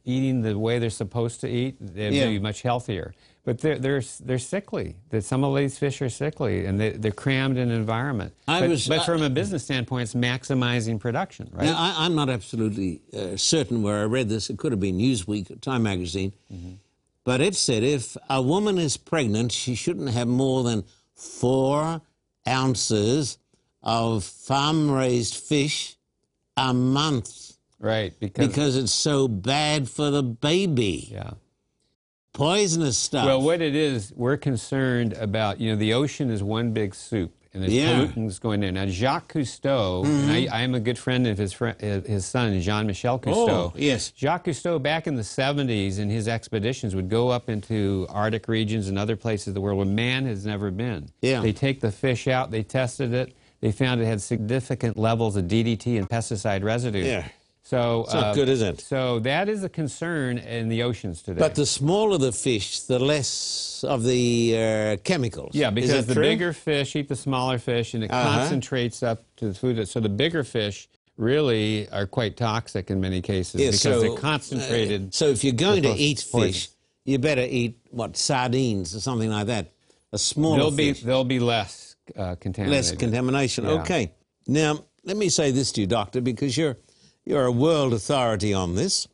eating 0.05 0.41
the 0.41 0.57
way 0.57 0.77
they're 0.77 0.89
supposed 0.91 1.41
to 1.41 1.47
eat, 1.49 1.75
they'd 1.79 2.13
Yeah. 2.13 2.27
be 2.27 2.39
much 2.39 2.61
healthier. 2.61 3.13
But 3.43 3.59
they're 3.59 3.79
they're 3.79 4.03
they're 4.19 4.37
sickly. 4.39 4.95
That 5.09 5.23
some 5.23 5.43
of 5.43 5.55
these 5.55 5.77
fish 5.79 5.99
are 6.03 6.09
sickly, 6.09 6.65
and 6.67 6.79
they, 6.79 6.91
they're 6.91 7.11
crammed 7.11 7.57
in 7.57 7.71
an 7.71 7.75
environment. 7.75 8.33
I 8.47 8.59
but, 8.61 8.69
was- 8.69 8.87
but 8.87 8.99
I- 8.99 9.05
from 9.05 9.23
a 9.23 9.29
business 9.31 9.63
standpoint, 9.63 10.03
it's 10.03 10.13
maximizing 10.13 10.99
production, 10.99 11.49
right? 11.51 11.65
Now, 11.65 11.75
I, 11.75 12.05
I'm 12.05 12.13
not 12.13 12.29
absolutely 12.29 13.01
uh, 13.17 13.37
certain 13.37 13.81
where 13.81 13.99
I 14.01 14.03
read 14.03 14.29
this. 14.29 14.51
It 14.51 14.59
could 14.59 14.71
have 14.71 14.79
been 14.79 14.99
Newsweek 14.99 15.49
or 15.49 15.55
Time 15.55 15.83
Magazine. 15.83 16.33
But 17.23 17.39
it 17.41 17.55
said 17.55 17.83
if 17.83 18.15
a 18.29 18.41
woman 18.41 18.77
is 18.79 18.97
pregnant, 18.97 19.51
she 19.51 19.73
shouldn't 19.75 20.09
have 20.09 20.27
more 20.27 20.63
than 20.63 20.83
four 21.15 22.01
ounces 22.47 23.37
of 23.83 24.23
farm 24.23 24.89
raised 24.91 25.35
fish 25.35 25.95
a 26.57 26.73
month 26.73 27.53
right. 27.79 28.13
Because, 28.19 28.47
because 28.47 28.75
it's 28.75 28.93
so 28.93 29.27
bad 29.27 29.87
for 29.89 30.09
the 30.11 30.23
baby. 30.23 31.09
yeah. 31.11 31.31
Poisonous 32.33 32.97
stuff. 32.97 33.25
Well, 33.25 33.41
what 33.41 33.61
it 33.61 33.75
is, 33.75 34.13
we're 34.15 34.37
concerned 34.37 35.13
about. 35.13 35.59
You 35.59 35.71
know, 35.71 35.75
the 35.75 35.93
ocean 35.93 36.29
is 36.29 36.41
one 36.41 36.71
big 36.71 36.95
soup, 36.95 37.33
and 37.53 37.61
there's 37.61 37.73
Yeah. 37.73 38.05
pollutants 38.05 38.39
going 38.39 38.61
there. 38.61 38.71
Now, 38.71 38.85
Jacques 38.85 39.33
Cousteau, 39.33 40.05
and 40.05 40.31
I, 40.31 40.41
mm-hmm. 40.45 40.53
I 40.53 40.61
am 40.61 40.73
a 40.73 40.79
good 40.79 40.97
friend 40.97 41.27
of 41.27 41.37
his, 41.37 41.51
friend, 41.51 41.79
his 41.81 42.25
son, 42.25 42.59
Jean 42.61 42.87
Michel 42.87 43.15
oh, 43.15 43.19
Cousteau. 43.19 43.49
Oh, 43.49 43.73
yes. 43.75 44.13
Jacques 44.15 44.45
Cousteau, 44.45 44.81
back 44.81 45.07
in 45.07 45.15
the 45.15 45.23
70s, 45.23 45.99
in 45.99 46.09
his 46.09 46.29
expeditions, 46.29 46.95
would 46.95 47.09
go 47.09 47.29
up 47.29 47.49
into 47.49 48.07
Arctic 48.09 48.47
regions 48.47 48.87
and 48.87 48.97
other 48.97 49.17
places 49.17 49.49
of 49.49 49.53
the 49.55 49.61
world 49.61 49.77
where 49.77 49.85
man 49.85 50.25
has 50.25 50.45
never 50.45 50.71
been. 50.71 51.09
Yeah. 51.21 51.41
They 51.41 51.53
take 51.53 51.81
the 51.81 51.91
fish 51.91 52.27
out, 52.27 52.49
they 52.49 52.63
tested 52.63 53.13
it, 53.13 53.35
they 53.59 53.73
found 53.73 53.99
it 53.99 54.05
had 54.05 54.21
significant 54.21 54.97
levels 54.97 55.35
of 55.35 55.45
DDT 55.45 55.97
and 55.97 56.09
pesticide 56.09 56.63
residue. 56.63 57.03
Yeah. 57.03 57.27
So 57.71 58.01
It's 58.03 58.13
not 58.13 58.35
good, 58.35 58.49
is 58.49 58.61
it? 58.61 58.81
So 58.81 59.19
that 59.19 59.47
is 59.47 59.63
a 59.63 59.69
concern 59.69 60.37
in 60.39 60.67
the 60.67 60.83
oceans 60.83 61.21
today. 61.21 61.39
But 61.39 61.55
the 61.55 61.65
smaller 61.65 62.17
the 62.17 62.33
fish, 62.33 62.81
the 62.81 62.99
less 62.99 63.85
of 63.87 64.03
the 64.03 64.57
uh, 64.57 64.97
chemicals. 65.05 65.55
Yeah, 65.55 65.69
because 65.69 66.05
the 66.05 66.13
true? 66.15 66.21
bigger 66.23 66.51
fish 66.51 66.97
eat 66.97 67.07
the 67.07 67.15
smaller 67.15 67.59
fish, 67.59 67.93
and 67.93 68.03
it 68.03 68.11
Uh-huh. 68.11 68.39
concentrates 68.39 69.01
up 69.03 69.23
to 69.37 69.47
the 69.47 69.53
food. 69.53 69.87
So 69.87 70.01
the 70.01 70.09
bigger 70.09 70.43
fish 70.43 70.89
really 71.15 71.87
are 71.91 72.05
quite 72.05 72.35
toxic 72.35 72.91
in 72.91 72.99
many 72.99 73.21
cases 73.21 73.61
Yeah, 73.61 73.67
because 73.67 73.79
so, 73.79 74.01
they're 74.01 74.17
concentrated. 74.17 75.01
uh, 75.03 75.11
so 75.11 75.27
if 75.27 75.41
you're 75.45 75.53
going 75.53 75.83
to 75.83 75.93
eat 75.93 76.19
fish, 76.19 76.67
you 77.05 77.19
better 77.19 77.47
eat 77.49 77.79
what 77.89 78.17
sardines 78.17 78.93
or 78.93 78.99
something 78.99 79.29
like 79.29 79.47
that. 79.47 79.71
A 80.11 80.17
smaller 80.17 80.57
there'll 80.57 80.71
be 80.71 80.91
there'll 80.91 81.23
be 81.23 81.39
less 81.39 81.95
uh, 82.17 82.35
contaminated. 82.35 82.85
less 82.85 82.91
contamination. 82.97 83.63
Yeah. 83.63 83.79
Okay. 83.81 84.11
Now 84.45 84.83
let 85.05 85.15
me 85.15 85.29
say 85.29 85.51
this 85.51 85.71
to 85.71 85.79
you, 85.81 85.87
doctor, 85.87 86.19
because 86.19 86.57
you're 86.57 86.75
you're 87.31 87.45
a 87.45 87.51
world 87.51 87.93
authority 87.93 88.53
on 88.53 88.75
this. 88.75 89.07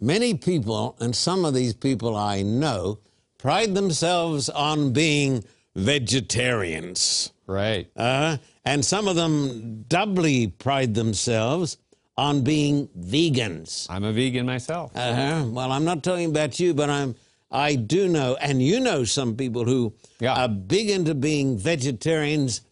Many 0.00 0.34
people, 0.34 0.96
and 0.98 1.14
some 1.14 1.44
of 1.44 1.54
these 1.54 1.74
people 1.74 2.16
I 2.16 2.42
know, 2.42 2.98
pride 3.38 3.72
themselves 3.76 4.48
on 4.48 4.92
being 4.92 5.44
vegetarians. 5.76 7.32
Right. 7.46 7.88
Uh, 7.96 8.38
and 8.64 8.84
some 8.84 9.06
of 9.06 9.14
them 9.14 9.84
doubly 9.86 10.48
pride 10.48 10.94
themselves 10.94 11.78
on 12.16 12.42
being 12.42 12.88
vegans. 12.98 13.86
I'm 13.88 14.02
a 14.02 14.12
vegan 14.12 14.44
myself. 14.44 14.90
Uh-huh. 14.96 15.44
Well, 15.46 15.70
I'm 15.70 15.84
not 15.84 16.02
talking 16.02 16.30
about 16.30 16.58
you, 16.58 16.74
but 16.74 16.90
I'm. 16.90 17.14
I 17.52 17.76
do 17.76 18.08
know, 18.08 18.36
and 18.40 18.60
you 18.60 18.80
know, 18.80 19.04
some 19.04 19.36
people 19.36 19.64
who 19.64 19.94
Yeah. 20.18 20.34
are 20.34 20.48
big 20.48 20.90
into 20.90 21.14
being 21.14 21.56
vegetarians, 21.56 22.62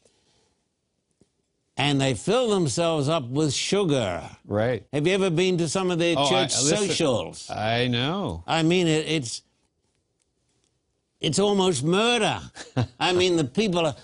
and 1.77 2.01
they 2.01 2.15
fill 2.15 2.51
themselves 2.51 3.09
up 3.09 3.25
with 3.29 3.53
sugar. 3.53 4.23
right. 4.47 4.85
Have 4.93 5.07
you 5.07 5.15
ever 5.15 5.31
been 5.31 5.57
to 5.59 5.69
some 5.69 5.91
of 5.91 5.99
their 5.99 6.17
Oh, 6.19 6.23
I- 6.25 6.29
church 6.29 6.63
listen- 6.63 6.89
socials? 6.89 7.51
I 7.51 7.89
know. 7.89 8.45
I 8.47 8.63
mean, 8.63 8.87
it, 8.87 9.07
it's 9.09 9.43
it's 11.21 11.39
almost 11.39 11.85
murder. 11.85 12.41
I 13.01 13.13
mean, 13.13 13.37
the 13.37 13.45
people 13.45 13.87
are 13.87 13.95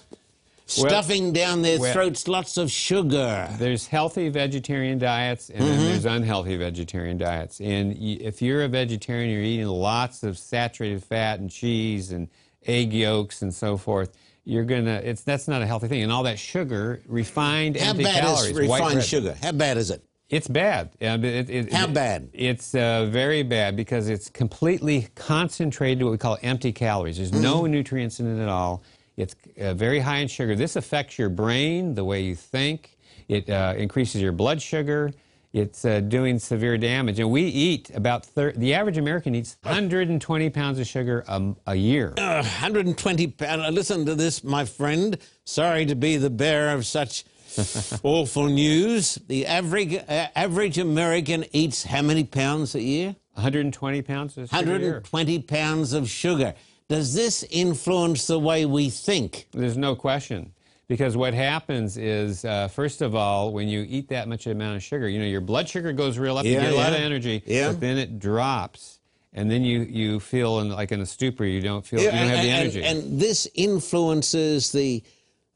stuffing 0.67 1.33
down 1.33 1.63
their 1.63 1.79
well- 1.81 1.93
throats 1.93 2.29
lots 2.29 2.57
of 2.57 2.71
sugar. 2.71 3.49
There's 3.59 3.87
healthy 3.87 4.29
vegetarian 4.29 4.99
diets, 4.99 5.51
and 5.51 5.59
Mm-hmm. 5.61 5.69
then 5.77 5.85
there's 5.87 6.05
unhealthy 6.05 6.57
vegetarian 6.57 7.19
diets. 7.19 7.61
And 7.61 7.91
y- 7.91 8.19
if 8.21 8.41
you're 8.41 8.63
a 8.63 8.69
vegetarian, 8.69 9.31
you're 9.31 9.43
eating 9.43 9.67
lots 9.67 10.23
of 10.23 10.39
saturated 10.39 11.03
fat 11.03 11.41
and 11.41 11.51
cheese 11.51 12.13
and 12.13 12.29
egg 12.67 12.93
yolks 12.93 13.43
and 13.43 13.53
so 13.53 13.77
forth. 13.77 14.17
You're 14.49 14.65
gonna. 14.65 15.03
It's 15.05 15.21
that's 15.23 15.47
not 15.47 15.61
a 15.61 15.67
healthy 15.67 15.89
thing. 15.89 16.03
And 16.03 16.11
all 16.11 16.23
that 16.23 16.39
sugar, 16.39 17.03
refined, 17.07 17.77
How 17.77 17.91
empty 17.91 18.05
bad 18.05 18.23
calories. 18.23 18.51
is 18.53 18.57
refined 18.59 19.05
sugar? 19.05 19.37
How 19.43 19.53
bad 19.53 19.77
is 19.77 19.91
it? 19.91 20.03
It's 20.31 20.49
bad. 20.49 20.91
It, 21.01 21.51
it, 21.51 21.71
How 21.73 21.85
it- 21.85 21.93
bad? 21.93 22.31
It's 22.33 22.75
uh, 22.75 23.09
very 23.11 23.43
bad 23.43 23.77
because 23.77 24.09
it's 24.09 24.31
completely 24.31 25.09
concentrated, 25.15 26.03
what 26.03 26.13
we 26.13 26.17
call 26.19 26.39
empty 26.43 26.73
calories. 26.73 27.19
There's 27.19 27.33
no 27.33 27.63
Mm-hmm. 27.63 27.73
nutrients 27.73 28.21
in 28.21 28.39
it 28.39 28.43
at 28.43 28.49
all. 28.49 28.83
It's 29.19 29.35
uh, 29.61 29.75
very 29.75 30.01
high 30.01 30.19
in 30.19 30.29
sugar. 30.29 30.55
This 30.57 30.77
affects 30.77 31.19
your 31.19 31.29
brain, 31.29 31.95
the 31.95 32.05
way 32.05 32.23
you 32.23 32.35
think. 32.35 32.97
It 33.29 33.51
uh, 33.51 33.75
increases 33.77 34.23
your 34.23 34.33
blood 34.33 34.63
sugar. 34.63 35.13
It's 35.59 35.85
uh, 35.85 36.01
doing 36.01 36.38
severe 36.38 36.79
damage. 36.79 37.18
And 37.18 37.31
we 37.31 37.42
eat 37.42 37.90
about, 37.94 38.25
thir- 38.25 38.53
the 38.53 38.75
average 38.75 38.97
American 38.97 39.35
eats 39.35 39.57
120 39.62 40.51
pounds 40.51 40.79
of 40.79 40.87
sugar 40.87 41.25
a, 41.27 41.55
a 41.66 41.75
year. 41.75 42.14
Uh, 42.16 42.42
120 42.42 43.27
pounds. 43.29 43.75
Listen 43.75 44.07
to 44.07 44.14
this, 44.14 44.44
my 44.44 44.64
friend. 44.64 45.18
Sorry 45.44 45.85
to 45.87 45.97
be 45.97 46.16
the 46.16 46.31
bearer 46.31 46.73
of 46.73 46.87
such 46.87 47.25
awful 48.05 48.47
news. 48.47 49.16
The 49.27 49.47
average 49.47 49.94
uh, 49.94 50.29
average 50.37 50.79
American 50.79 51.44
eats 51.53 51.83
how 51.83 52.03
many 52.03 52.23
pounds 52.25 52.75
a 52.75 52.83
year? 52.83 53.16
120 53.35 54.03
pounds 54.03 54.38
of 54.38 54.49
sugar 54.49 54.77
a 54.77 54.79
year. 54.79 54.92
120 55.11 55.38
pounds 55.40 55.92
of 55.92 56.09
sugar. 56.09 56.55
Does 56.88 57.14
this 57.14 57.42
influence 57.51 58.27
the 58.27 58.38
way 58.38 58.64
we 58.64 58.90
think? 58.90 59.49
There's 59.53 59.77
no 59.77 59.97
question. 59.97 60.53
Because 60.88 61.16
what 61.18 61.35
happens 61.35 61.98
is, 61.98 62.44
uh, 62.46 62.68
first 62.68 63.03
of 63.03 63.14
all, 63.14 63.53
when 63.53 63.68
you 63.68 63.85
eat 63.88 64.09
that 64.09 64.27
much 64.27 64.46
amount 64.46 64.77
of 64.77 64.83
sugar, 64.83 65.07
you 65.09 65.18
know, 65.18 65.27
your 65.27 65.42
blood 65.42 65.68
sugar 65.68 65.92
goes 65.92 66.16
real 66.18 66.38
up, 66.38 66.46
you 66.46 66.55
get 66.55 66.72
a 66.72 66.77
lot 66.77 66.94
of 66.94 66.98
energy, 67.01 67.42
Yeah. 67.46 67.68
but 67.68 67.81
then 67.81 67.98
it 67.98 68.18
drops. 68.18 68.98
And 69.35 69.51
then 69.51 69.62
you, 69.62 69.81
you 69.81 70.18
feel 70.18 70.61
in, 70.61 70.70
like 70.70 70.90
in 70.90 71.03
a 71.03 71.07
stupor, 71.07 71.44
you 71.44 71.61
don't 71.61 71.87
feel, 71.87 72.01
you 72.01 72.07
don't 72.07 72.14
and, 72.14 72.31
have 72.31 72.42
the 72.42 72.51
and- 72.51 72.61
energy. 72.61 72.83
and 72.85 73.20
this 73.20 73.46
influences 73.55 74.72
the 74.72 75.03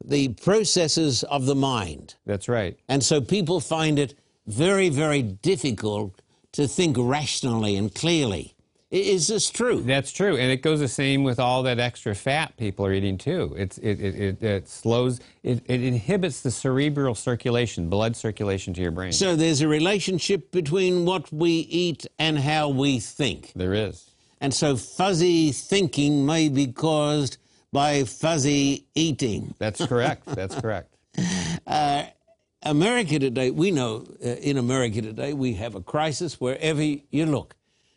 the 0.05 0.27
processes 0.29 1.23
of 1.23 1.45
the 1.45 1.55
mind. 1.55 2.15
That's 2.25 2.49
right. 2.49 2.77
And 2.89 3.01
so 3.01 3.21
people 3.21 3.61
find 3.61 3.97
it 3.97 4.13
very, 4.45 4.89
very 4.89 5.21
difficult 5.21 6.21
to 6.51 6.67
think 6.67 6.97
rationally 6.99 7.77
and 7.77 7.93
clearly. 7.95 8.53
Is 8.93 9.27
this 9.27 9.49
true? 9.49 9.81
That's 9.81 10.11
true, 10.11 10.37
and 10.37 10.51
it 10.51 10.61
goes 10.61 10.79
the 10.79 10.87
same 10.87 11.23
with 11.23 11.39
all 11.39 11.63
that 11.63 11.79
extra 11.79 12.13
fat 12.13 12.55
people 12.57 12.85
are 12.85 12.93
eating 12.93 13.17
too. 13.17 13.55
It's, 13.57 13.79
it, 13.79 13.99
it, 13.99 14.15
it, 14.15 14.43
it 14.43 14.69
slows, 14.69 15.19
it, 15.41 15.63
it 15.65 15.81
inhibits 15.81 16.41
the 16.41 16.51
cerebral 16.51 17.15
circulation, 17.15 17.89
blood 17.89 18.15
circulation 18.15 18.71
to 18.75 18.81
your 18.81 18.91
brain. 18.91 19.11
So 19.11 19.35
there's 19.35 19.61
a 19.61 19.67
relationship 19.67 20.51
between 20.51 21.05
what 21.05 21.33
we 21.33 21.49
eat 21.49 22.05
and 22.19 22.37
how 22.37 22.69
we 22.69 22.99
think. 22.99 23.51
there 23.55 23.73
is. 23.73 24.11
And 24.39 24.53
so 24.53 24.77
fuzzy 24.77 25.51
thinking 25.51 26.23
may 26.23 26.49
be 26.49 26.67
caused 26.67 27.37
by 27.71 28.03
fuzzy 28.03 28.85
eating. 28.93 29.55
That's 29.57 29.83
correct. 29.87 30.27
That's 30.27 30.53
correct. 30.53 30.95
America 32.61 33.17
today, 33.17 33.49
we 33.49 33.71
know 33.71 34.05
uh, 34.23 34.27
in 34.27 34.57
America 34.59 35.01
today, 35.01 35.33
we 35.33 35.53
have 35.53 35.73
a 35.73 35.81
crisis 35.81 36.39
wherever 36.39 36.83
you 36.83 37.25
look. 37.25 37.55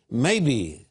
Maybe 0.09 0.86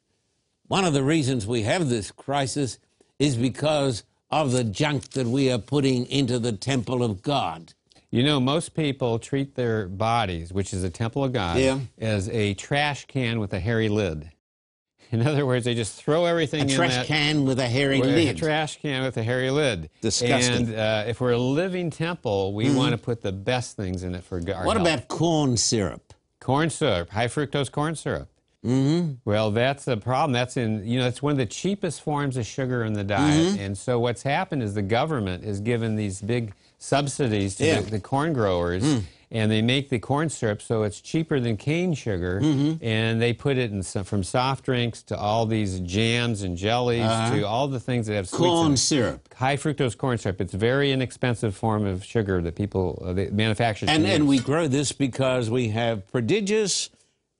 one 0.69 0.85
of 0.85 0.93
the 0.93 1.03
reasons 1.03 1.47
we 1.47 1.63
have 1.63 1.89
this 1.89 2.11
crisis 2.11 2.79
is 3.19 3.37
because 3.37 4.05
of 4.31 4.53
the 4.53 4.65
junk 4.65 5.11
that 5.11 5.27
we 5.27 5.51
are 5.51 5.59
putting 5.59 6.07
into 6.07 6.39
the 6.39 6.53
temple 6.53 7.03
of 7.03 7.23
God. 7.23 7.73
You 8.11 8.23
know, 8.23 8.41
most 8.41 8.75
people 8.75 9.19
treat 9.19 9.55
their 9.55 9.89
bodies, 9.89 10.53
which 10.53 10.73
is 10.73 10.83
a 10.85 10.91
temple 10.91 11.25
of 11.25 11.33
God, 11.33 11.59
Yeah. 11.59 11.81
as 11.99 12.29
a 12.29 12.55
trash 12.55 13.05
can 13.07 13.39
with 13.41 13.53
a 13.53 13.61
hairy 13.61 13.89
lid. 13.89 14.31
In 15.13 15.25
other 15.27 15.47
words, 15.47 15.65
they 15.65 15.75
just 15.75 15.95
throw 16.03 16.25
everything 16.25 16.61
A 16.61 16.63
in 16.65 16.69
trash 16.69 16.95
that 16.95 17.07
can 17.07 17.45
with 17.45 17.61
a 17.61 17.67
hairy 17.69 18.01
with 18.01 18.09
a 18.11 18.13
lid. 18.13 18.37
trash 18.37 18.81
can 18.81 19.05
with 19.05 19.17
a 19.17 19.23
hairy 19.23 19.51
lid. 19.51 19.89
Disgusting. 20.01 20.67
And 20.69 20.75
uh, 20.75 21.05
if 21.07 21.21
we're 21.21 21.33
a 21.33 21.39
living 21.39 21.91
temple, 21.91 22.55
we 22.55 22.75
want 22.75 22.91
to 22.93 22.99
put 22.99 23.23
the 23.23 23.31
best 23.33 23.77
things 23.77 24.03
in 24.03 24.15
it 24.17 24.25
for 24.25 24.41
God. 24.41 24.67
what 24.67 24.77
about 24.77 25.07
corn 25.09 25.57
syrup? 25.57 26.13
corn 26.41 26.71
syrup? 26.71 27.11
High 27.11 27.27
fructose 27.29 27.71
corn 27.71 27.95
syrup. 27.95 28.29
Mm-hmm. 28.67 29.13
Well, 29.25 29.51
that's 29.51 29.85
the 29.85 29.97
problem. 29.97 30.33
That's 30.33 30.57
in 30.57 30.87
you 30.87 30.99
know 30.99 31.07
it's 31.07 31.23
one 31.23 31.33
of 31.33 31.39
the 31.39 31.47
cheapest 31.47 32.03
forms 32.03 32.37
of 32.37 32.47
sugar 32.47 32.85
in 32.85 32.93
the 32.93 33.05
diet, 33.05 33.53
Mm-hmm. 33.55 33.61
and 33.61 33.79
so 33.79 33.99
what's 33.99 34.23
happened 34.23 34.63
is 34.63 34.75
the 34.75 34.83
government 34.83 35.45
is 35.45 35.61
given 35.61 35.97
these 35.97 36.21
big 36.21 36.53
subsidies 36.79 37.55
to 37.57 37.67
Yeah. 37.67 37.81
the, 37.81 37.91
the 37.93 38.01
corn 38.01 38.33
growers, 38.33 38.83
Mm. 38.85 39.03
and 39.31 39.51
they 39.51 39.63
make 39.63 39.89
the 39.89 39.99
corn 39.99 40.29
syrup 40.29 40.61
so 40.63 40.83
it's 40.83 41.01
cheaper 41.01 41.41
than 41.41 41.57
cane 41.57 41.95
sugar, 41.95 42.41
Mm-hmm. 42.43 42.85
and 42.85 43.21
they 43.21 43.33
put 43.33 43.57
it 43.57 43.71
in 43.73 43.83
some, 43.83 44.05
from 44.05 44.23
soft 44.23 44.65
drinks 44.65 45.03
to 45.05 45.17
all 45.17 45.47
these 45.47 45.81
jams 45.81 46.43
and 46.43 46.57
jellies 46.57 47.03
to 47.33 47.43
all 47.43 47.67
the 47.69 47.81
things 47.81 48.07
that 48.09 48.15
have 48.15 48.27
Uh-huh. 48.33 48.37
Corn 48.45 48.77
syrup. 48.77 49.33
High 49.35 49.57
fructose 49.57 49.97
corn 49.97 50.19
syrup. 50.19 50.41
It's 50.41 50.55
a 50.55 50.59
very 50.59 50.93
inexpensive 50.93 51.57
form 51.57 51.87
of 51.87 52.05
sugar 52.05 52.41
that 52.43 52.55
people, 52.55 53.03
uh, 53.05 53.13
the 53.15 53.31
manufacturers. 53.31 53.91
And, 53.91 54.05
and 54.07 54.25
use. 54.25 54.29
we 54.29 54.39
grow 54.41 54.69
this 54.69 54.93
because 54.93 55.49
we 55.51 55.69
have 55.71 56.07
prodigious, 56.13 56.91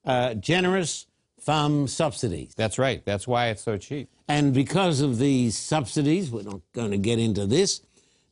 uh, 0.05 0.33
generous 0.35 1.05
farm 1.47 1.87
subsidies. 1.87 2.53
That's 2.57 2.77
right. 2.77 3.05
That's 3.05 3.25
why 3.25 3.47
it's 3.47 3.61
so 3.61 3.77
cheap. 3.77 4.09
And 4.27 4.53
because 4.53 4.99
of 4.99 5.17
these 5.17 5.57
subsidies, 5.57 6.29
we're 6.29 6.43
not 6.43 6.59
going 6.73 6.91
to 6.91 6.97
get 6.97 7.19
into 7.19 7.45
this, 7.45 7.79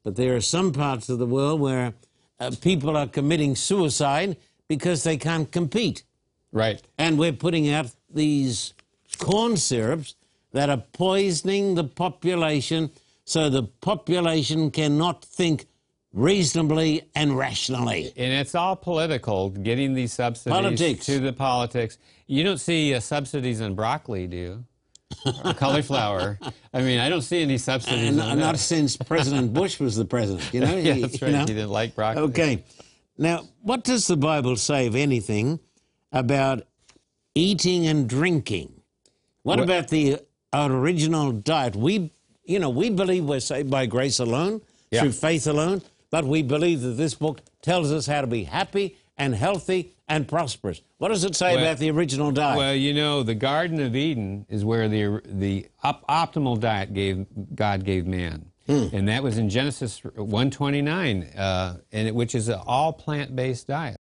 but 0.04 0.17
there 0.17 0.36
are 0.36 0.41
some 0.41 0.73
parts 0.73 1.08
of 1.08 1.17
the 1.17 1.25
world 1.25 1.62
where 1.62 1.93
uh, 2.41 2.51
people 2.60 2.97
are 2.97 3.08
committing 3.08 3.56
suicide 3.56 4.36
because 4.67 5.04
they 5.04 5.15
can't 5.15 5.49
compete. 5.49 6.04
Right. 6.51 6.82
And 6.97 7.17
we're 7.17 7.32
putting 7.32 7.69
out 7.69 7.88
these 8.13 8.73
corn 9.17 9.56
syrups 9.56 10.15
that 10.51 10.69
are 10.69 10.84
poisoning 10.91 11.75
the 11.75 11.86
population 11.86 12.91
so 13.23 13.49
the 13.49 13.63
population 13.63 14.71
cannot 14.71 15.23
think 15.23 15.67
reasonably 16.12 17.10
and 17.15 17.38
rationally. 17.38 18.12
And 18.17 18.34
it's 18.34 18.56
all 18.56 18.75
political, 18.75 19.51
getting 19.51 19.93
these 19.93 20.12
subsidies 20.12 20.54
Politics. 20.54 21.06
to 21.06 21.19
the 21.19 21.32
politics. 21.32 21.97
You 22.27 22.43
don't 22.43 22.57
see 22.59 22.93
uh, 22.93 22.99
subsidies 22.99 23.61
on 23.61 23.75
broccoli, 23.75 24.27
do 24.27 24.38
you? 24.38 24.65
or 25.45 25.53
cauliflower. 25.53 26.39
I 26.73 26.81
mean, 26.81 26.99
I 26.99 27.09
don't 27.09 27.21
see 27.21 27.41
any 27.41 27.57
subsidies. 27.57 28.15
Not 28.15 28.57
since 28.57 28.97
President 28.97 29.53
Bush 29.53 29.79
was 29.79 29.95
the 29.95 30.03
president, 30.05 30.51
you 30.53 30.59
know? 30.61 30.75
yeah, 30.77 30.93
He- 30.93 31.01
that's 31.01 31.21
you 31.21 31.27
know? 31.29 31.39
He 31.39 31.45
didn't 31.45 31.69
like 31.69 31.95
broccoli. 31.95 32.23
Okay. 32.23 32.63
Now, 33.17 33.45
what 33.61 33.83
does 33.83 34.07
the 34.07 34.17
Bible 34.17 34.55
say, 34.57 34.88
if 34.88 34.95
anything, 34.95 35.59
about 36.11 36.63
eating 37.35 37.85
and 37.85 38.09
drinking? 38.09 38.73
What 39.43 39.59
Well- 39.59 39.63
about 39.65 39.88
the 39.89 40.19
original 40.53 41.31
diet? 41.31 41.75
We, 41.75 42.11
you 42.43 42.59
know, 42.59 42.69
we 42.69 42.89
believe 42.89 43.25
we're 43.25 43.39
saved 43.39 43.69
by 43.69 43.85
grace 43.85 44.19
alone, 44.19 44.61
Yeah. 44.91 45.01
through 45.01 45.11
faith 45.13 45.45
alone, 45.47 45.81
but 46.09 46.25
we 46.25 46.41
believe 46.41 46.81
that 46.81 46.97
this 46.97 47.13
book 47.13 47.41
tells 47.61 47.91
us 47.91 48.05
how 48.07 48.21
to 48.21 48.27
be 48.27 48.43
happy 48.43 48.97
and 49.17 49.36
healthy 49.36 49.93
and 50.08 50.28
prosperous. 50.28 50.82
What 50.97 51.10
does 51.10 51.23
it 51.23 51.36
say 51.36 51.56
Well- 51.56 51.63
about 51.63 51.78
the 51.80 51.89
original 51.91 52.32
diet? 52.32 52.58
Well, 52.58 52.75
you 52.75 52.93
know, 52.93 53.23
the 53.23 53.36
Garden 53.36 53.80
of 53.82 53.95
Eden 53.95 54.45
is 54.49 54.63
where 54.65 54.88
the 54.88 55.21
the 55.25 55.67
op- 55.84 56.06
optimal 56.08 56.60
diet 56.60 56.93
gave 56.93 57.25
God 57.56 57.84
gave 57.86 58.06
man, 58.06 58.51
and 58.67 59.08
that 59.08 59.23
was 59.23 59.38
in 59.38 59.49
Genesis 59.49 59.99
one 60.15 60.51
twenty 60.51 60.82
nine, 60.82 61.23
uh, 61.38 61.78
and 61.91 62.08
it, 62.08 62.15
which 62.15 62.36
is 62.36 62.49
an 62.49 62.60
all 62.65 62.93
plant 62.93 63.36
based 63.36 63.67
diet. 63.67 63.97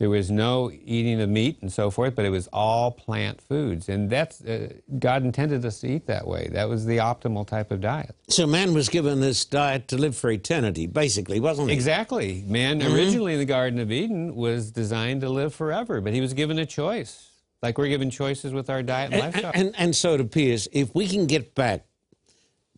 There 0.00 0.08
was 0.08 0.30
no 0.30 0.72
eating 0.72 1.20
of 1.20 1.28
meat 1.28 1.58
and 1.60 1.70
so 1.70 1.90
forth, 1.90 2.14
but 2.14 2.24
it 2.24 2.30
was 2.30 2.48
all 2.54 2.90
plant 2.90 3.38
foods, 3.42 3.86
and 3.90 4.08
that's 4.08 4.40
uh, 4.40 4.72
God 4.98 5.22
intended 5.24 5.62
us 5.66 5.80
to 5.80 5.88
eat 5.88 6.06
that 6.06 6.26
way. 6.26 6.48
That 6.52 6.70
was 6.70 6.86
the 6.86 6.96
optimal 6.96 7.46
type 7.46 7.70
of 7.70 7.82
diet. 7.82 8.16
so 8.26 8.46
man 8.46 8.72
was 8.72 8.88
given 8.88 9.20
this 9.20 9.44
diet 9.44 9.88
to 9.88 9.98
live 9.98 10.16
for 10.16 10.30
eternity, 10.30 10.86
basically, 10.86 11.38
wasn't 11.38 11.68
he? 11.68 11.74
Exactly. 11.74 12.42
Man 12.46 12.82
originally 12.82 13.34
in 13.34 13.38
the 13.40 13.44
Garden 13.44 13.78
of 13.78 13.92
Eden 13.92 14.34
was 14.34 14.70
designed 14.70 15.20
to 15.20 15.28
live 15.28 15.54
forever, 15.54 16.00
but 16.00 16.14
he 16.14 16.22
was 16.22 16.32
given 16.32 16.58
a 16.58 16.64
choice. 16.64 17.28
Like 17.62 17.76
we're 17.76 17.88
given 17.88 18.08
choices 18.08 18.54
with 18.54 18.70
our 18.70 18.82
diet 18.82 19.12
and, 19.12 19.22
And, 19.22 19.34
lifestyle. 19.34 19.52
and, 19.54 19.74
and 19.76 19.94
so 19.94 20.14
it 20.14 20.20
appears 20.22 20.66
if 20.72 20.94
we 20.94 21.06
can 21.08 21.26
get 21.26 21.54
back 21.54 21.84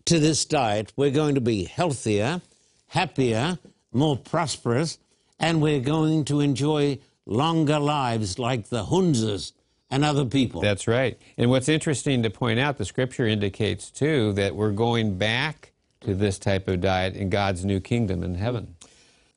to 0.06 0.18
this 0.18 0.44
diet, 0.44 0.92
we're 0.96 1.12
going 1.12 1.36
to 1.36 1.40
be 1.40 1.62
healthier, 1.62 2.42
happier, 2.88 3.60
more 3.92 4.16
prosperous, 4.16 4.98
and 5.38 5.62
we're 5.62 5.78
going 5.80 6.24
to 6.24 6.40
enjoy 6.40 6.98
longer 7.26 7.78
lives 7.78 8.38
like 8.38 8.68
the 8.68 8.84
Hunzas 8.84 9.52
and 9.90 10.04
other 10.04 10.24
people. 10.24 10.60
That's 10.60 10.88
right. 10.88 11.18
And 11.36 11.50
what's 11.50 11.68
interesting 11.68 12.22
to 12.22 12.30
point 12.30 12.58
out, 12.58 12.78
the 12.78 12.84
scripture 12.84 13.26
indicates 13.26 13.90
too 13.90 14.32
that 14.34 14.54
we're 14.56 14.72
going 14.72 15.18
back 15.18 15.72
to 16.00 16.14
this 16.14 16.38
type 16.38 16.66
of 16.68 16.80
diet 16.80 17.14
in 17.14 17.30
God's 17.30 17.64
new 17.64 17.78
kingdom 17.78 18.22
in 18.24 18.34
heaven. 18.36 18.74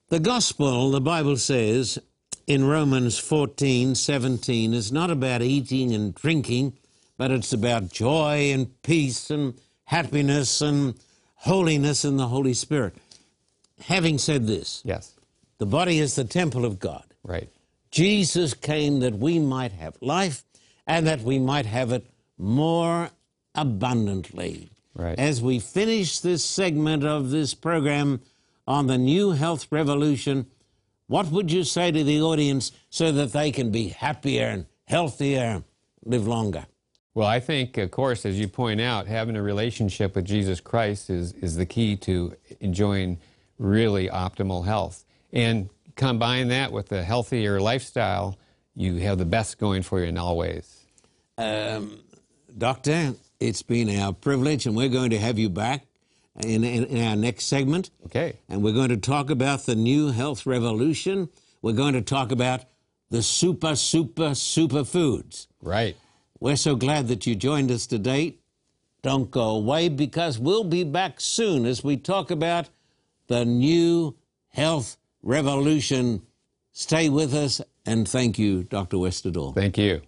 The 0.10 0.19
gospel, 0.19 0.91
the 0.91 1.02
Bible 1.02 1.38
says 1.38 2.00
in 2.48 2.65
Romans 2.65 3.17
14, 3.17 3.95
17, 3.95 4.74
is 4.74 4.91
not 4.91 5.10
about 5.12 5.41
eating 5.41 5.93
and 5.93 6.13
drinking, 6.15 6.74
but 7.17 7.32
it's 7.32 7.54
about 7.54 7.91
joy 7.91 8.52
and 8.54 8.82
peace 8.82 9.30
and 9.30 9.56
happiness 9.86 10.62
and 10.62 10.95
holiness 11.36 12.06
in 12.06 12.17
the 12.17 12.28
Holy 12.28 12.54
Spirit. 12.54 12.95
Having 13.82 14.17
said 14.19 14.48
this, 14.48 14.82
Yes. 14.86 15.13
the 15.58 15.65
body 15.65 16.00
is 16.00 16.15
the 16.15 16.24
temple 16.24 16.65
of 16.65 16.80
God. 16.80 17.04
Right. 17.24 17.50
Jesus 17.95 18.53
came 18.53 18.99
that 18.99 19.15
we 19.15 19.39
might 19.39 19.71
have 19.71 19.95
life 20.01 20.43
and 20.86 21.08
that 21.08 21.21
we 21.21 21.39
might 21.39 21.65
have 21.65 21.93
it 21.93 22.05
more 22.38 23.10
abundantly. 23.55 24.69
Right. 24.93 25.17
As 25.17 25.41
we 25.41 25.60
finish 25.60 26.19
this 26.19 26.43
segment 26.43 27.05
of 27.05 27.29
this 27.29 27.53
program 27.53 28.19
on 28.67 28.88
the 28.88 28.97
new 28.97 29.31
health 29.31 29.67
revolution, 29.71 30.45
what 31.08 31.27
would 31.27 31.49
you 31.49 31.63
say 31.63 31.89
to 31.89 32.03
the 32.03 32.21
audience 32.21 32.73
so 32.89 33.13
that 33.13 33.31
they 33.31 33.49
can 33.49 33.71
be 33.71 33.88
happier 33.88 34.47
and 34.47 34.65
healthier, 34.84 35.63
live 36.03 36.27
longer? 36.27 36.65
Well, 37.13 37.27
I 37.27 37.39
think, 37.39 37.77
of 37.77 37.91
course, 37.91 38.25
as 38.25 38.38
you 38.38 38.49
point 38.49 38.81
out, 38.81 39.08
having 39.08 39.38
a 39.38 39.41
relationship 39.41 40.17
with 40.17 40.25
Jesus 40.25 40.60
Christ 40.60 41.10
is, 41.10 41.31
is 41.31 41.55
the 41.55 41.65
key 41.65 41.95
to 41.97 42.36
enjoying 42.60 43.19
really 43.58 44.10
optimal 44.10 44.65
health. 44.65 45.05
And 45.31 45.69
combine 45.95 46.49
that 46.49 46.71
with 46.71 46.91
a 46.91 47.03
healthier 47.03 47.60
lifestyle, 47.60 48.38
you 48.75 48.97
have 48.97 49.17
the 49.17 49.25
best 49.25 49.58
going 49.58 49.81
for 49.81 49.99
you 49.99 50.05
in 50.05 50.17
all 50.17 50.38
ways. 50.38 50.86
Um, 51.38 51.99
Doctor, 52.58 53.13
it's 53.39 53.62
been 53.62 53.89
our 53.99 54.13
privilege, 54.13 54.65
and 54.65 54.75
we're 54.75 54.89
going 54.89 55.10
to 55.10 55.19
have 55.19 55.38
you 55.38 55.49
back 55.49 55.86
in, 56.43 56.63
in, 56.63 56.86
in 56.86 57.03
our 57.05 57.15
next 57.15 57.45
segment. 57.45 57.89
Okay. 58.05 58.38
And 58.49 58.63
we're 58.63 58.73
going 58.73 58.89
to 58.89 58.97
talk 58.97 59.29
about 59.29 59.65
the 59.65 59.75
new 59.75 60.12
health 60.12 60.45
revolution. 60.45 61.29
We're 61.62 61.73
going 61.73 61.93
to 61.93 62.01
talk 62.01 62.31
about 62.31 62.65
the 63.10 63.21
super, 63.21 63.75
super, 63.75 64.36
super 64.36 64.84
foods. 64.84 65.47
Right. 65.62 65.95
We're 66.39 66.58
so 66.58 66.75
glad 66.75 67.08
that 67.08 67.25
you 67.25 67.36
joined 67.36 67.71
us 67.71 67.88
today. 67.88 68.38
Don't 69.01 69.29
go 69.29 69.55
away 69.55 69.89
because 69.89 70.39
we'll 70.39 70.63
be 70.63 70.84
back 70.84 71.21
soon 71.21 71.65
as 71.65 71.84
we 71.84 71.97
talk 71.97 72.31
about 72.31 72.69
the 73.27 73.45
new 73.45 74.15
health 74.49 74.97
revolution. 75.25 76.21
Stay 76.71 77.09
with 77.09 77.33
us 77.33 77.59
and 77.85 78.07
thank 78.07 78.39
you, 78.39 78.63
Dr. 78.63 78.97
Westerdahl. 78.97 79.53
Thank 79.53 79.77
you. 79.77 80.01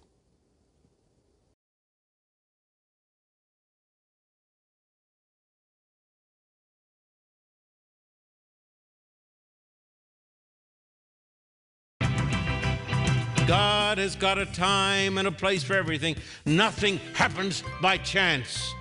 God 13.46 13.96
has 13.96 14.14
got 14.14 14.36
a 14.36 14.44
time 14.44 15.16
and 15.16 15.26
a 15.26 15.32
place 15.32 15.64
for 15.64 15.72
everything. 15.72 16.16
Nothing 16.44 16.98
happens 17.14 17.64
by 17.80 17.96
chance. 17.96 18.74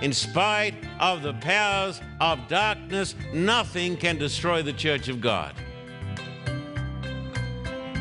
In 0.00 0.12
spite 0.12 0.74
of 1.00 1.22
the 1.22 1.34
powers 1.34 2.00
of 2.20 2.38
darkness, 2.46 3.16
nothing 3.34 3.96
can 3.96 4.16
destroy 4.16 4.62
the 4.62 4.72
church 4.72 5.08
of 5.08 5.20
God. 5.20 5.54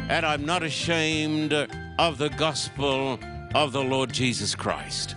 And 0.09 0.23
I'm 0.23 0.45
not 0.45 0.61
ashamed 0.61 1.53
of 1.53 2.17
the 2.19 2.29
gospel 2.29 3.19
of 3.55 3.71
the 3.71 3.83
Lord 3.83 4.13
Jesus 4.13 4.53
Christ. 4.53 5.15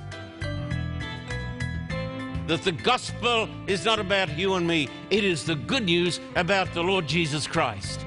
That 2.46 2.62
the 2.64 2.72
gospel 2.72 3.46
is 3.66 3.84
not 3.84 4.00
about 4.00 4.36
you 4.36 4.54
and 4.54 4.66
me, 4.66 4.88
it 5.10 5.22
is 5.22 5.44
the 5.44 5.56
good 5.56 5.84
news 5.84 6.18
about 6.34 6.72
the 6.72 6.82
Lord 6.82 7.06
Jesus 7.06 7.46
Christ. 7.46 8.00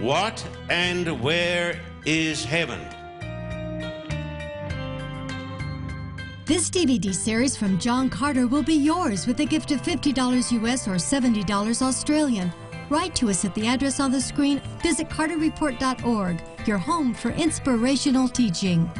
What 0.00 0.46
and 0.70 1.20
where 1.20 1.80
is 2.06 2.44
heaven? 2.44 2.80
This 6.46 6.68
DVD 6.68 7.14
series 7.14 7.56
from 7.56 7.78
John 7.78 8.10
Carter 8.10 8.46
will 8.46 8.62
be 8.62 8.74
yours 8.74 9.26
with 9.26 9.40
a 9.40 9.46
gift 9.46 9.70
of 9.70 9.80
$50 9.80 10.52
US 10.62 10.86
or 10.86 10.96
$70 10.96 11.80
Australian. 11.80 12.52
Write 12.90 13.14
to 13.14 13.30
us 13.30 13.46
at 13.46 13.54
the 13.54 13.66
address 13.66 13.98
on 13.98 14.12
the 14.12 14.20
screen. 14.20 14.60
Visit 14.82 15.08
carterreport.org, 15.08 16.42
your 16.66 16.76
home 16.76 17.14
for 17.14 17.30
inspirational 17.30 18.28
teaching. 18.28 18.90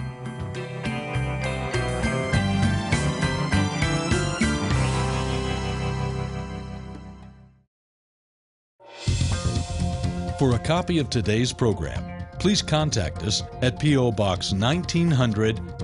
For 10.39 10.55
a 10.55 10.59
copy 10.59 10.99
of 10.99 11.11
today's 11.11 11.53
program, 11.53 12.03
please 12.39 12.63
contact 12.63 13.23
us 13.23 13.43
at 13.61 13.79
P.O. 13.79 14.13
Box 14.13 14.55
1900, 14.55 15.84